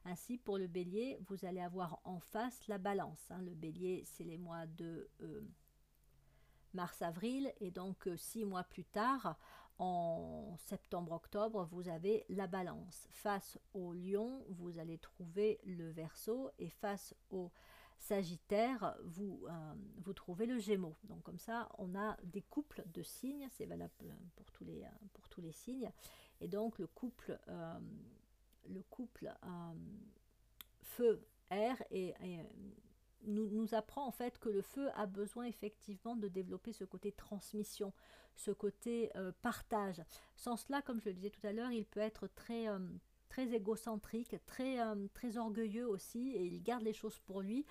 [0.05, 3.31] Ainsi, pour le bélier, vous allez avoir en face la balance.
[3.31, 3.41] Hein.
[3.41, 5.09] Le bélier, c'est les mois de...
[5.21, 5.41] Euh,
[6.75, 9.37] mars-avril, et donc six mois plus tard,
[9.77, 13.07] en septembre-octobre, vous avez la balance.
[13.11, 17.51] Face au lion, vous allez trouver le verso, et face au
[17.97, 20.95] Sagittaire, vous, euh, vous trouvez le Gémeaux.
[21.05, 23.93] Donc comme ça, on a des couples de signes, c'est valable
[24.35, 25.91] pour tous, les, pour tous les signes.
[26.39, 27.79] Et donc le couple, euh,
[28.67, 29.73] le couple euh,
[30.81, 32.13] feu-air et,
[33.25, 37.11] nous, nous, apprend en fait que le feu a besoin effectivement de développer ce côté
[37.11, 37.93] transmission,
[38.35, 39.11] ce côté
[39.41, 40.01] partage.
[40.35, 42.67] Sans cela, comme je le disais tout à l'heure, il peut être très
[43.29, 44.77] très égocentrique, très,
[45.13, 47.65] très orgueilleux aussi, et il garde les choses pour lui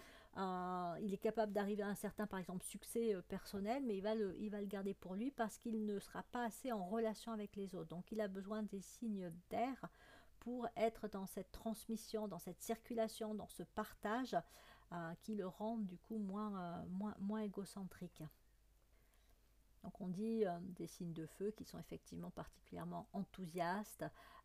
[1.01, 4.14] il est capable d'arriver à un certain, par exemple, succès euh, personnel, mais il va,
[4.14, 7.33] le, il va le garder pour lui parce qu'il ne sera pas assez en relation
[7.33, 7.88] avec les autres.
[7.88, 9.88] Donc il a besoin des signes d'air
[10.40, 14.40] pour être dans cette transmission, dans cette circulation, dans ce partage euh,
[15.23, 18.23] qui le rend du coup moins, euh, moins, moins égocentrique.
[19.83, 24.05] Donc on dit des signes de feu qui sont effectivement particulièrement enthousiastes,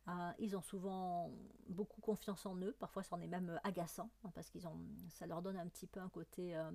[0.10, 1.32] euh, ils ont souvent
[1.68, 5.28] beaucoup confiance en eux, parfois c'en est même euh, agaçant, hein, parce qu'ils ont, ça
[5.28, 6.72] leur donne un petit peu un côté euh,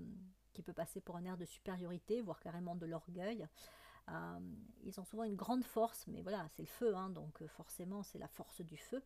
[0.53, 3.47] qui peut passer pour un air de supériorité, voire carrément de l'orgueil.
[4.85, 8.19] ils ont souvent une grande force, mais voilà, c'est le feu, hein, donc forcément c'est
[8.19, 9.03] la force du feu.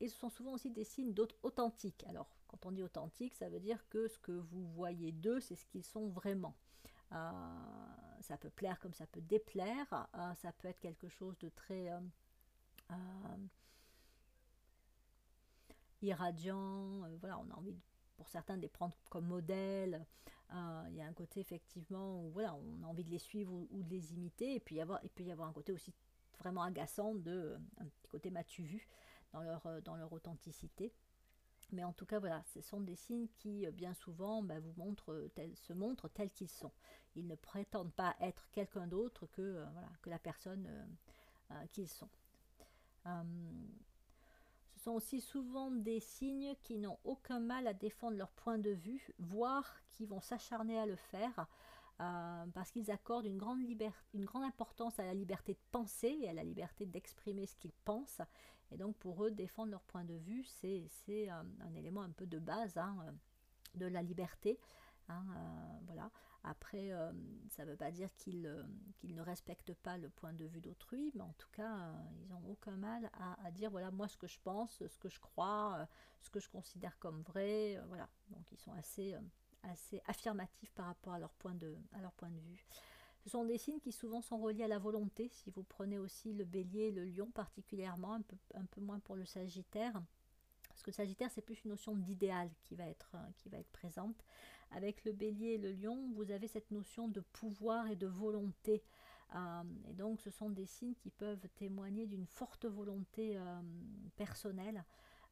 [0.00, 2.04] et ce sont souvent aussi des signes d'authentique.
[2.08, 2.28] Alors,
[2.60, 5.66] quand on dit authentique, ça veut dire que ce que vous voyez d'eux, c'est ce
[5.66, 6.56] qu'ils sont vraiment.
[7.10, 11.90] ça peut plaire comme ça peut déplaire, ça peut être quelque chose de très
[12.90, 13.36] euh,
[16.02, 17.04] irradiant.
[17.04, 17.74] Euh, voilà, on a envie,
[18.16, 20.04] pour certains, de les prendre comme modèle.
[20.52, 23.52] Euh, il y a un côté effectivement où voilà, on a envie de les suivre
[23.52, 24.54] ou, de les imiter.
[24.54, 25.92] Et puis, il peut y avoir un côté aussi
[26.38, 28.88] vraiment agaçant de un petit côté m'as-tu vu
[29.32, 30.92] dans leur, dans leur authenticité.
[31.72, 35.28] Mais en tout cas, voilà, ce sont des signes qui, bien souvent, bah, vous montrent,
[35.54, 36.72] se montrent tels qu'ils sont.
[37.16, 40.68] Ils ne prétendent pas être quelqu'un d'autre que, voilà, que la personne
[41.72, 42.08] qu'ils sont.
[43.06, 43.22] Euh,
[44.76, 48.70] ce sont aussi souvent des signes qui n'ont aucun mal à défendre leur point de
[48.70, 51.46] vue, voire qui vont s'acharner à le faire.
[52.00, 53.60] Euh, parce qu'ils accordent une grande,
[54.14, 57.72] une grande importance à la liberté de penser et à la liberté d'exprimer ce qu'ils
[57.84, 58.20] pensent.
[58.74, 62.26] Et donc pour eux, défendre leur point de vue, c'est un, un, élément un peu
[62.26, 62.96] de base hein,
[63.76, 64.58] de la liberté.
[65.08, 66.10] Hein, euh, voilà.
[66.42, 67.10] Après, euh,
[67.48, 68.62] ça ne veut pas dire euh,
[68.98, 72.28] qu'ils ne respectent pas le point de vue d'autrui, mais en tout cas, euh, ils
[72.28, 73.10] n'ont aucun mal
[73.44, 75.88] à, dire voilà, moi ce que je pense, ce que je crois,
[76.20, 77.80] ce que je considère comme vrai.
[77.88, 78.08] voilà.
[78.28, 79.14] Donc ils sont assez,
[80.06, 81.78] affirmatifs par rapport à leur point de
[82.40, 82.66] vue.
[83.24, 85.30] Ce sont des signes qui souvent sont reliés à la volonté.
[85.32, 88.98] Si vous prenez aussi le bélier et le lion particulièrement, un peu, un peu moins
[88.98, 89.94] pour le sagittaire.
[90.68, 93.70] Parce que le sagittaire, c'est plus une notion d'idéal qui, va être, qui va être
[93.70, 94.22] présente.
[94.72, 98.82] Avec le bélier et le lion, vous avez cette notion de pouvoir et de volonté.
[99.34, 103.60] Euh, et donc ce sont des signes qui peuvent témoigner d'une forte volonté euh,
[104.16, 104.84] personnelle.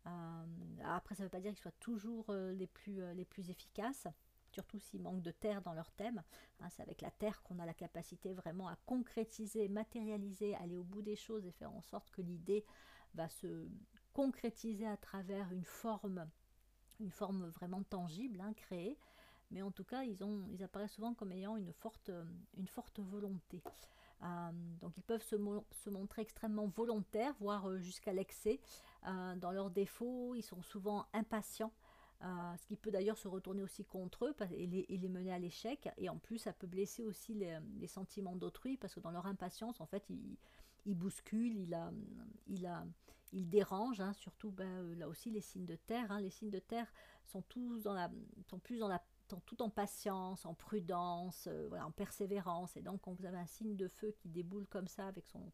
[0.07, 0.44] Euh,
[0.85, 4.09] après, ça ne veut pas dire qu'ils soient toujours les, plus, les plus efficaces
[4.53, 6.23] surtout s'il manque de terre dans leur thème.
[6.61, 10.85] Hein, c'est avec la terre qu'on a la capacité vraiment à concrétiser, matérialiser, aller au
[10.85, 12.65] bout des choses et faire en sorte que l'idée
[13.15, 13.69] va se
[14.12, 16.29] concrétiser à travers une forme,
[17.01, 18.99] une forme vraiment tangible, hein, créée
[19.53, 22.11] mais en tout cas, ils, ont, ils apparaissent souvent comme ayant une forte,
[22.57, 23.62] une forte volonté.
[24.23, 25.37] Euh, donc ils peuvent se,
[25.73, 28.61] se, montrer extrêmement volontaires, voire euh, jusqu'à l'excès.
[29.07, 31.73] Euh, dans leurs défauts, ils sont souvent impatients,
[32.23, 35.89] ce qui peut d'ailleurs se retourner aussi contre eux et les, les mener à l'échec.
[35.99, 39.81] Et en plus, ça peut blesser aussi les, sentiments d'autrui, parce que dans leur impatience,
[39.81, 40.37] en fait, ils,
[40.87, 41.91] ils bousculent, ils, a,
[42.47, 42.85] il a,
[43.33, 46.13] il dérangent, hein, surtout ben, là aussi les signes de terre.
[46.13, 46.21] Hein.
[46.21, 46.87] les signes de terre
[47.25, 48.11] sont, tous dans la,
[48.49, 49.03] sont plus dans la
[49.41, 52.77] tout en patience, en prudence, euh, en persévérance.
[52.77, 55.51] Et donc, quand vous avez un signe de feu qui déboule comme ça avec son,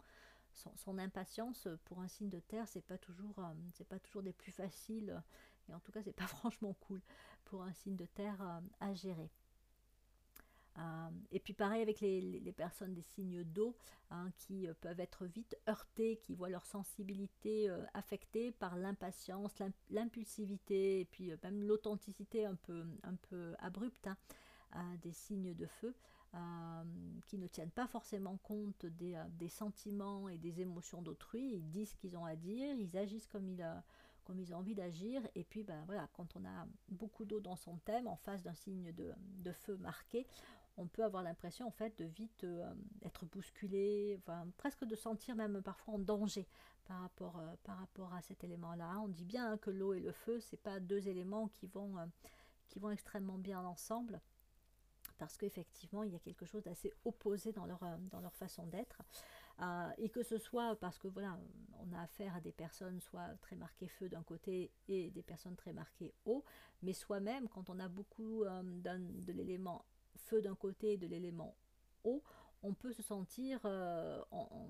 [0.77, 4.23] son, impatience, euh, pour un signe de terre, c'est pas toujours, euh, c'est pas toujours
[4.23, 5.23] des plus faciles.
[5.75, 7.01] En tout cas, c'est pas franchement cool
[7.45, 9.31] pour un signe de terre à gérer.
[10.79, 13.77] Euh, et puis pareil avec les, personnes des signes d'eau
[14.11, 19.53] hein, qui euh, peuvent être vite heurtées, qui voient leur sensibilité euh, affectée par l'impatience,
[19.91, 24.09] l'impulsivité et puis même l'authenticité un peu, un peu abrupte
[24.73, 25.95] hein, des signes de feu.
[27.27, 31.91] qui ne tiennent pas forcément compte des, des sentiments et des émotions d'autrui, ils disent
[31.91, 33.65] ce qu'ils ont à dire, ils agissent comme ils,
[34.37, 38.07] ils envie d'agir, et puis ben, voilà, quand on a beaucoup d'eau dans son thème,
[38.07, 40.27] en face d'un signe de, feu marqué,
[40.77, 44.21] on peut avoir l'impression en fait de vite euh, être bousculé,
[44.57, 46.47] presque de sentir même parfois en danger
[46.85, 49.01] par rapport, euh, par rapport à cet élément-là.
[49.01, 52.07] On dit bien que l'eau et le feu, c'est pas deux éléments qui vont, euh,
[52.69, 54.21] qui vont extrêmement bien ensemble.
[55.17, 59.03] parce qu'effectivement, il y a quelque chose d'assez opposé dans leur façon d'être.
[59.99, 61.39] Et que ce soit parce que voilà,
[61.81, 65.57] on a affaire à des personnes soit très marquées feu d'un côté et des personnes
[65.57, 66.45] très marquées eau,
[66.83, 69.85] mais soi-même, quand on a beaucoup de l'élément
[70.17, 71.57] feu d'un côté et de l'élément
[72.05, 72.23] eau,
[72.63, 74.21] on peut se sentir euh,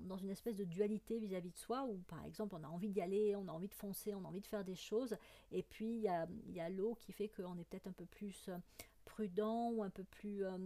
[0.01, 3.01] dans une espèce de dualité vis-à-vis de soi, où par exemple on a envie d'y
[3.01, 5.15] aller, on a envie de foncer, on a envie de faire des choses,
[5.51, 8.57] et puis il y a, l'eau qui fait qu'on est peut-être un peu plus euh,
[9.05, 10.45] prudent, ou un peu plus...
[10.45, 10.57] Euh,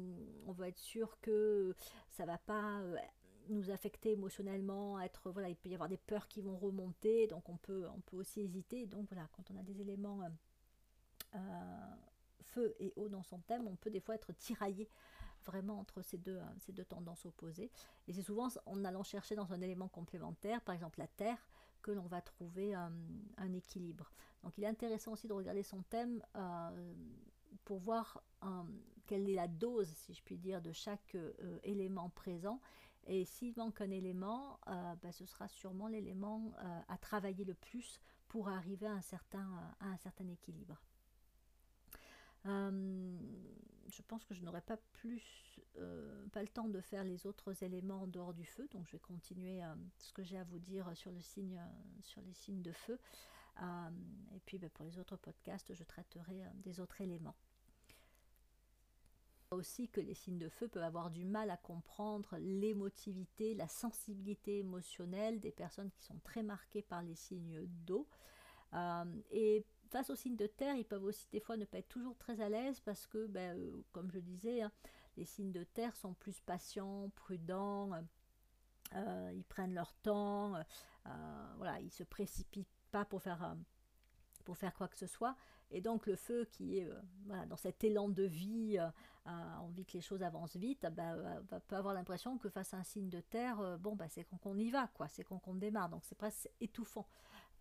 [0.46, 1.74] on va être sûr que
[2.10, 2.82] ça va pas
[3.50, 7.48] nous affecter émotionnellement, être voilà, il peut y avoir des peurs qui vont remonter, donc
[7.50, 8.86] on peut, on peut aussi hésiter.
[8.86, 10.22] Donc voilà, quand on a des éléments
[12.44, 14.88] feu et eau dans son thème, on peut des fois être tiraillé
[15.44, 17.70] vraiment entre ces deux, euh, ces deux tendances opposées.
[18.08, 21.38] Et c'est souvent en allant chercher dans un élément complémentaire, par exemple la Terre,
[21.82, 22.88] que l'on va trouver euh,
[23.38, 24.12] un équilibre.
[24.44, 26.94] Donc il est intéressant aussi de regarder son thème euh,
[27.66, 28.24] pour voir
[29.06, 31.16] quelle est la dose, si je puis dire, de chaque
[31.64, 32.60] élément présent.
[33.06, 36.54] Et s'il manque un élément, ben, ce sera sûrement l'élément
[36.88, 40.82] à travailler le plus pour arriver à un certain, à un certain équilibre.
[42.46, 43.18] Euh,
[43.90, 47.64] je pense que je n'aurai pas plus, euh, pas le temps de faire les autres
[47.64, 50.60] éléments en dehors du feu, donc je vais continuer euh, ce que j'ai à vous
[50.60, 51.62] dire sur le signe,
[52.02, 53.00] sur les signes de feu.
[53.62, 57.36] et puis ben, pour les autres podcasts, je traiterai des autres éléments
[59.54, 64.60] aussi que les signes de feu peuvent avoir du mal à comprendre l'émotivité, la sensibilité
[64.60, 68.08] émotionnelle des personnes qui sont très marquées par les signes d'eau.
[69.32, 72.18] et face aux signes de terre, ils peuvent aussi des fois ne pas être toujours
[72.18, 74.72] très à l'aise parce que, ben, euh, comme je disais, hein,
[75.18, 77.92] les signes de terre sont plus patients, prudents,
[78.96, 83.56] euh, ils prennent leur temps, euh, voilà, ils se précipitent pas pour faire,
[84.46, 85.36] pour faire quoi que ce soit.
[85.74, 86.90] Et donc le feu qui est
[87.48, 88.80] dans cet élan de vie,
[89.26, 93.10] envie que les choses avancent vite, ben, peut avoir l'impression que face à un signe
[93.10, 95.90] de terre, bon, ben, c'est qu'on y va, quoi, c'est qu'on démarre.
[95.90, 97.08] Donc c'est presque étouffant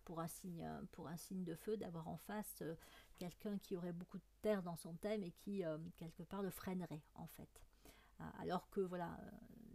[0.03, 2.75] pour un signe, pour un signe de feu d'avoir en face euh,
[3.17, 6.49] quelqu'un qui aurait beaucoup de terre dans son thème et qui euh, quelque part le
[6.49, 7.61] freinerait en fait.
[8.19, 9.17] Euh, alors que voilà,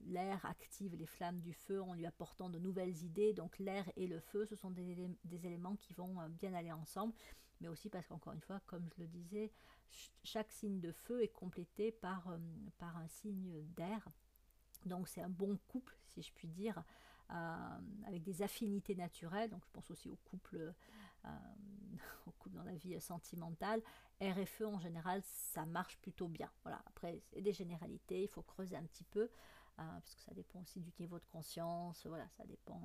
[0.07, 3.33] l'air active les flammes du feu en lui apportant de nouvelles idées.
[3.33, 7.15] Donc l'air et le feu, ce sont des éléments qui vont bien aller ensemble,
[7.61, 9.53] mais aussi parce qu'encore une fois, comme je le disais,
[10.23, 12.37] chaque signe de feu est complété par,
[12.79, 14.09] par un signe d'air.
[14.85, 16.83] Donc c'est un bon couple, si je puis dire,
[17.31, 19.51] euh, avec des affinités naturelles.
[19.51, 20.73] Donc je pense aussi au couple,
[21.25, 21.29] euh,
[22.27, 23.83] au couple dans la vie sentimentale.
[24.21, 26.51] R et feu en général, ça marche plutôt bien.
[26.63, 26.83] Voilà.
[26.87, 29.29] Après, c'est des généralités, il faut creuser un petit peu, euh,
[29.77, 32.07] parce que ça dépend aussi du niveau de conscience.
[32.07, 32.81] Voilà, ça dépend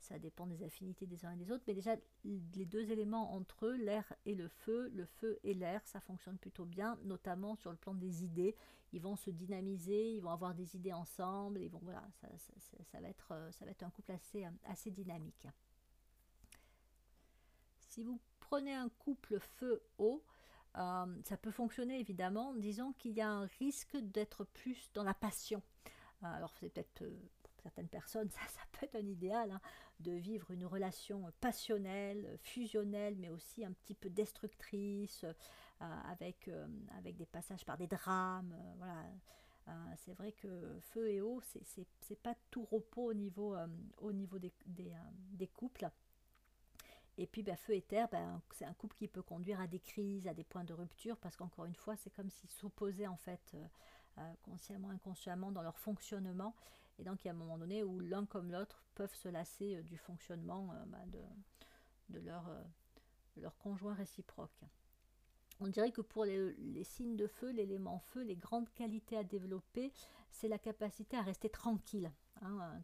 [0.00, 3.66] ça dépend des affinités des uns et des autres, mais déjà les deux éléments entre
[3.66, 7.70] eux, l'air et le feu, le feu et l'air, ça fonctionne plutôt bien, notamment sur
[7.70, 8.56] le plan des idées.
[8.92, 12.28] Ils vont se dynamiser, ils vont avoir des idées ensemble, ils vont, voilà, ça,
[12.90, 15.46] ça, va, être, euh, ça va être un couple assez, euh, assez dynamique.
[17.78, 20.24] Si vous prenez un couple feu-eau,
[20.76, 22.54] euh, ça peut fonctionner évidemment.
[22.54, 25.62] Disons qu'il y a un risque d'être plus dans la passion.
[26.22, 27.04] alors c'est peut-être
[27.60, 29.60] certaines personnes, ça, ça peut être un idéal, hein,
[30.00, 35.24] de vivre une relation passionnelle, fusionnelle, mais aussi un petit peu destructrice,
[35.82, 36.66] euh, avec, euh,
[36.98, 38.54] avec des passages par des drames.
[39.66, 43.56] Euh, c'est vrai que feu et eau, c'est pas tout repos au niveau,
[43.98, 45.88] au niveau des, des, couples.
[47.16, 49.80] Et puis ben, feu et terre, ben, c'est un couple qui peut conduire à des
[49.80, 53.16] crises, à des points de rupture, parce qu'encore une fois, c'est comme s'ils s'opposaient en
[53.16, 53.56] fait
[54.42, 56.54] consciemment, inconsciemment dans leur fonctionnement.
[57.00, 59.76] Et donc il y a un moment donné où l'un comme l'autre peuvent se lasser
[59.76, 60.98] euh, du fonctionnement euh, bah,
[62.10, 64.60] de, leur, euh, conjoint réciproque.
[65.60, 69.92] On dirait que pour les, signes de feu, l'élément feu, les grandes qualités à développer,
[70.30, 72.10] c'est la capacité à rester tranquille,
[72.40, 72.80] hein,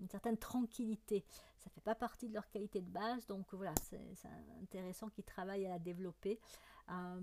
[0.00, 1.24] une certaine tranquillité.
[1.58, 4.00] Ça ne fait pas partie de leur qualité de base, donc voilà, c'est
[4.62, 6.38] intéressant qu'ils travaillent à la développer.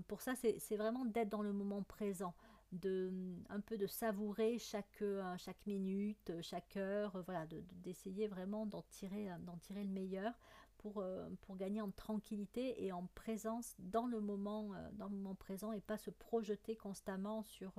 [0.08, 2.34] pour ça, c'est vraiment d'être dans le moment présent
[2.72, 3.12] de
[3.48, 7.46] un peu de savourer chaque, euh, chaque minute, chaque heure, voilà,
[7.82, 10.32] d'essayer vraiment d'en tirer, d'en tirer le meilleur
[10.78, 15.16] pour, euh, pour gagner en tranquillité et en présence dans le moment, euh, dans le
[15.16, 17.72] moment présent et pas se projeter constamment sur,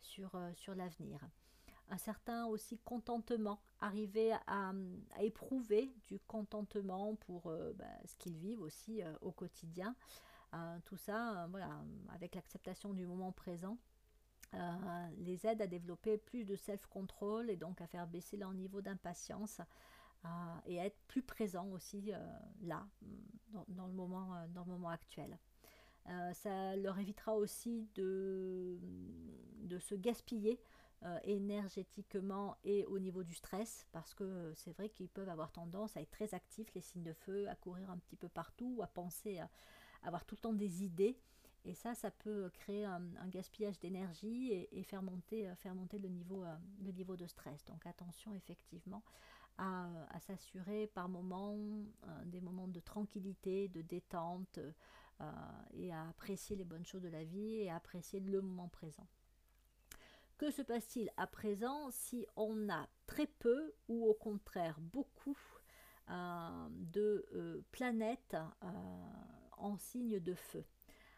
[0.00, 1.20] sur, sur l'avenir.
[1.88, 4.72] Un certain aussi contentement, arriver à,
[5.14, 9.94] à éprouver du contentement pour bah, ce qu'ils vivent aussi au quotidien.
[10.86, 11.82] tout ça, voilà,
[12.14, 13.76] avec l'acceptation du moment présent
[14.54, 18.82] euh, les aide à développer plus de self-control et donc à faire baisser leur niveau
[18.82, 19.60] d'impatience
[20.24, 20.28] euh,
[20.66, 22.18] et à être plus présent aussi euh,
[22.60, 22.86] là,
[23.68, 25.38] dans, le moment, actuel.
[26.34, 28.78] ça leur évitera aussi de
[29.78, 30.60] se gaspiller
[31.24, 36.00] énergétiquement et au niveau du stress, parce que c'est vrai qu'ils peuvent avoir tendance à
[36.00, 39.38] être très actifs, les signes de feu, à courir un petit peu partout, à penser
[39.38, 39.50] à
[40.02, 41.18] avoir tout le temps des idées.
[41.64, 46.08] Et ça, ça peut créer un, gaspillage d'énergie et, faire, monter, euh, faire monter le
[46.08, 47.64] niveau, euh, le niveau de stress.
[47.66, 49.02] Donc attention effectivement
[49.58, 49.86] à,
[50.20, 54.58] s'assurer par moments euh, des moments de tranquillité, de détente
[55.74, 59.06] et à apprécier les bonnes choses de la vie et à apprécier le moment présent.
[60.36, 65.38] Que se passe-t-il à présent si on a très peu ou au contraire beaucoup
[66.08, 68.36] de planètes
[69.58, 70.64] en signe de feu?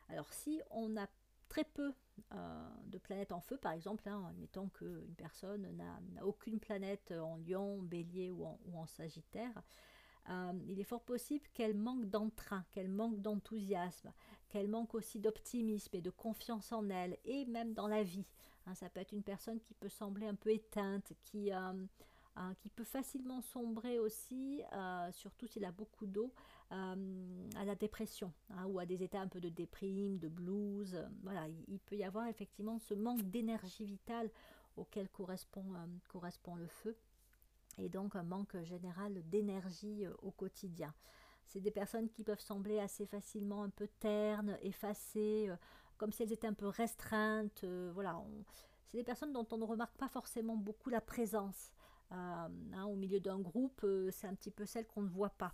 [0.09, 1.07] Alors si on a
[1.49, 1.93] très peu
[2.33, 7.37] euh, de planètes en feu, par exemple, hein, admettons qu'une personne n'a aucune planète en
[7.37, 8.45] lion, bélier ou
[8.75, 9.63] en, sagittaire,
[10.31, 14.13] euh, il est fort possible qu'elle manque d'entrain, qu'elle manque d'enthousiasme,
[14.49, 18.27] qu'elle manque aussi d'optimisme et de confiance en elle, et même dans la vie.
[18.67, 21.73] Hein, ça peut être une personne qui peut sembler un peu éteinte, qui, euh,
[22.75, 24.63] peut facilement sombrer aussi,
[25.13, 26.33] surtout s'il a beaucoup d'eau,
[26.75, 30.99] euh, à la dépression hein, ou à des états un peu de déprime, de blues.
[31.23, 34.31] voilà, il, peut y avoir effectivement ce manque d'énergie vitale
[34.77, 36.97] auquel correspond, euh, le feu
[37.79, 40.95] et donc un manque général d'énergie au quotidien.
[41.47, 45.51] C'est des personnes qui peuvent sembler assez facilement un peu ternes, effacées,
[45.97, 47.65] comme si elles étaient un peu restreintes.
[47.93, 48.23] voilà,
[48.87, 51.73] c'est des personnes dont on ne remarque pas forcément beaucoup la présence.
[52.13, 55.31] Euh, hein, au milieu d'un groupe, euh, c'est un petit peu celle qu'on ne voit
[55.31, 55.53] pas.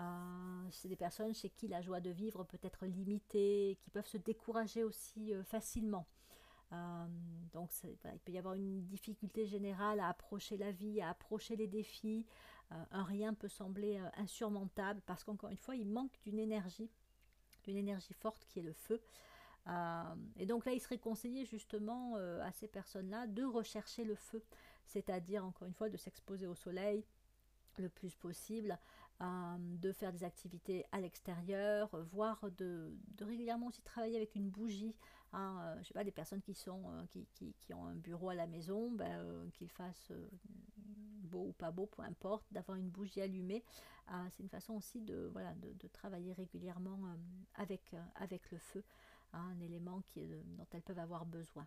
[0.00, 4.06] Euh, c'est des personnes chez qui la joie de vivre peut être limitée, qui peuvent
[4.06, 6.06] se décourager aussi facilement.
[7.52, 11.66] donc il peut y avoir une difficulté générale à approcher la vie, à approcher les
[11.66, 12.24] défis.
[12.70, 16.88] un rien peut sembler insurmontable parce qu'encore une fois, il manque d'une énergie,
[17.64, 19.02] d'une énergie forte qui est le feu.
[20.36, 24.42] et donc là, il serait conseillé justement à ces personnes-là de rechercher le feu
[24.90, 27.04] c'est-à-dire encore une fois de s'exposer au soleil
[27.78, 32.90] le plus possible, euh, de faire des activités à l'extérieur, voire de,
[33.20, 34.94] régulièrement aussi travailler avec une bougie.
[35.32, 37.04] Hein, euh, je sais pas, des personnes qui, sont, euh,
[37.34, 40.12] qui, ont un bureau à la maison, ben, qu'ils fassent
[40.76, 43.62] beau ou pas beau, peu importe, d'avoir une bougie allumée.
[44.30, 46.98] c'est une façon aussi de, voilà, de, travailler régulièrement
[47.54, 48.82] avec, avec le feu,
[49.34, 51.66] hein, un élément qui, dont elles peuvent avoir besoin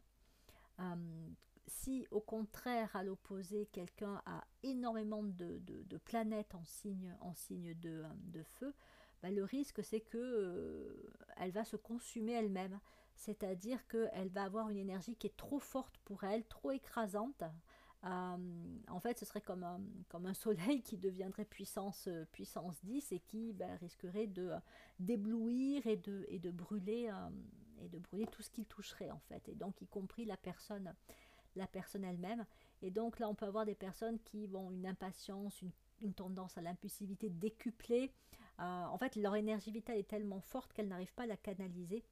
[1.67, 8.03] si au contraire, à l'opposé, quelqu'un a énormément de, planètes en signe, en signe de,
[8.43, 8.73] feu,
[9.21, 12.79] bah, le risque c'est que euh, elle va se consumer elle-même.
[13.15, 17.43] C'est-à-dire qu'elle va avoir une énergie qui est trop forte pour elle, trop écrasante.
[18.05, 18.37] Euh,
[18.89, 23.19] en fait, ce serait comme un, comme un soleil qui deviendrait puissance, puissance 10 et
[23.19, 24.51] qui bah, risquerait de
[24.99, 27.29] d'éblouir et de, et de brûler euh,
[27.83, 30.93] et de brûler tout ce qu'il toucherait en fait, et donc y compris la personne
[31.55, 32.45] la personne elle-même.
[32.81, 35.61] Et donc là, on peut avoir des personnes qui ont une impatience,
[36.01, 38.11] une, tendance à l'impulsivité décuplée.
[38.59, 42.03] Euh, en fait, leur énergie vitale est tellement forte qu'elles n'arrivent pas à la canaliser.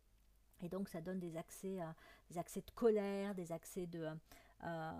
[0.61, 1.79] Et donc, ça donne des accès,
[2.29, 4.07] des accès de colère, des accès de...
[4.63, 4.91] Euh,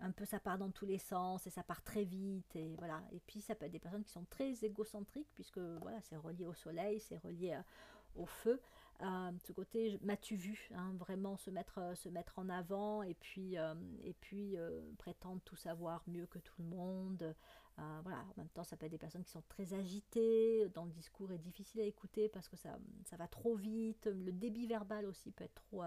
[0.00, 3.02] un peu ça part dans tous les sens et ça part très vite et voilà
[3.12, 6.46] et puis ça peut être des personnes qui sont très égocentriques puisque voilà c'est relié
[6.46, 7.62] au soleil c'est relié euh,
[8.16, 8.60] au feu
[9.38, 13.56] ce côté m'as-tu vu hein, vraiment se mettre, euh, se mettre en avant et puis,
[13.56, 13.74] euh,
[14.04, 17.34] et puis euh, prétendre tout savoir mieux que tout le monde.
[18.02, 18.18] voilà.
[18.18, 21.32] En même temps, ça peut être des personnes qui sont très agitées, dans le discours
[21.32, 25.30] est difficile à écouter parce que ça, ça va trop vite, le débit verbal aussi
[25.30, 25.82] peut être trop,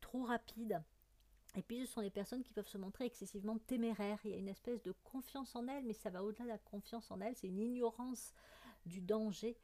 [0.00, 0.80] trop rapide.
[1.56, 4.20] Et puis, ce sont des personnes qui peuvent se montrer excessivement téméraires.
[4.24, 6.58] Il y a une espèce de confiance en elles, mais ça va au-delà de la
[6.58, 7.34] confiance en elles.
[7.34, 8.32] C'est une ignorance
[8.86, 9.56] du danger,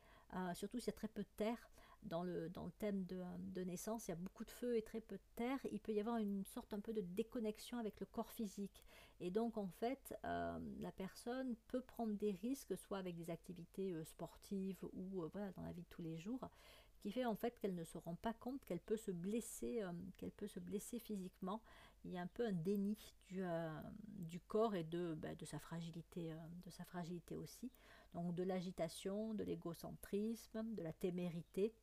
[0.55, 1.71] surtout s'il y a très peu de terre
[2.05, 5.01] dans le, dans le thème de, naissance, il y a beaucoup de feu et très
[5.01, 8.07] peu de terre, il peut y avoir une sorte un peu de déconnexion avec le
[8.07, 8.85] corps physique.
[9.21, 13.93] Et donc en fait, euh, la personne peut prendre des risques, soit avec des activités
[13.93, 16.49] euh, sportives ou euh, voilà, dans la vie de tous les jours,
[16.99, 19.83] qui fait en fait qu'elle ne se rend pas compte qu'elle peut se blesser,
[20.37, 21.63] peut se blesser physiquement.
[22.05, 22.97] Il y a un peu un déni
[23.29, 23.43] du,
[24.07, 26.35] du corps et de, bah, de, sa fragilité,
[26.65, 27.71] de sa fragilité aussi.
[28.15, 31.75] Donc de l'agitation, de l'égocentrisme, de la témérité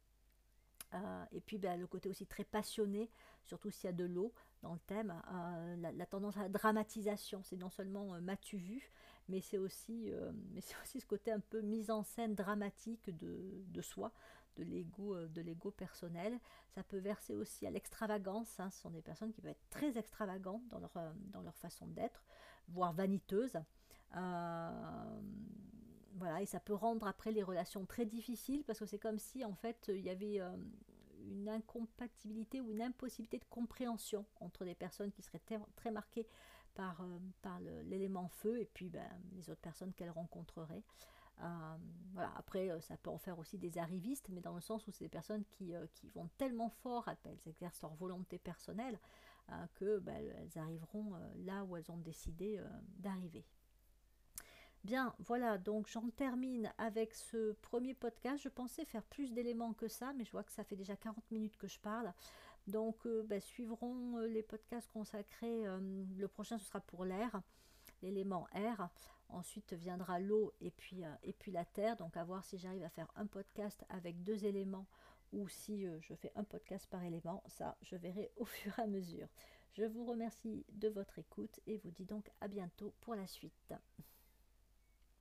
[0.93, 3.09] euh, et puis ben, le côté aussi très passionné,
[3.43, 7.41] surtout s'il y a de l'eau dans le thème, euh, la, tendance à la dramatisation,
[7.43, 8.91] c'est non seulement euh, m'as-tu vu,
[9.29, 10.11] mais c'est aussi,
[10.53, 14.11] mais c'est aussi ce côté un peu mise en scène dramatique de, de soi,
[14.57, 16.37] de l'ego, de personnel.
[16.75, 18.59] Ça peut verser aussi à l'extravagance.
[18.59, 18.69] Hein.
[18.69, 20.91] ce sont des personnes qui peuvent être très extravagantes dans leur,
[21.31, 22.25] dans leur façon d'être,
[22.67, 23.57] voire vaniteuses
[26.16, 29.43] voilà, et ça peut rendre après les relations très difficiles parce que c'est comme si
[29.45, 30.39] en fait il y avait
[31.24, 35.41] une incompatibilité ou une impossibilité de compréhension entre des personnes qui seraient
[35.76, 36.28] très marquées
[36.74, 37.05] par,
[37.41, 40.84] par l'élément feu et puis ben, les autres personnes qu'elles rencontreraient.
[42.14, 42.32] voilà.
[42.38, 45.09] Après, ça peut en faire aussi des arrivistes, mais dans le sens où c'est des
[45.09, 48.99] personnes qui, qui vont tellement fort, elles exercent leur volonté personnelle,
[49.76, 51.14] que ben, elles arriveront
[51.45, 52.62] là où elles ont décidé
[52.97, 53.45] d'arriver.
[54.84, 58.41] Bien, voilà, donc j'en termine avec ce premier podcast.
[58.41, 61.29] Je pensais faire plus d'éléments que ça, mais je vois que ça fait déjà 40
[61.29, 62.11] minutes que je parle.
[62.65, 65.67] Donc, euh, ben, suivront euh, les podcasts consacrés.
[65.67, 67.41] Euh, le prochain, ce sera pour l'air,
[68.01, 68.89] l'élément air.
[69.29, 71.95] Ensuite viendra l'eau et puis, et puis la terre.
[71.95, 74.88] Donc, à voir si j'arrive à faire un podcast avec deux éléments
[75.32, 77.43] ou si je fais un podcast par élément.
[77.47, 79.27] Ça, je verrai au fur et à mesure.
[79.73, 83.73] Je vous remercie de votre écoute et vous dis donc à bientôt pour la suite.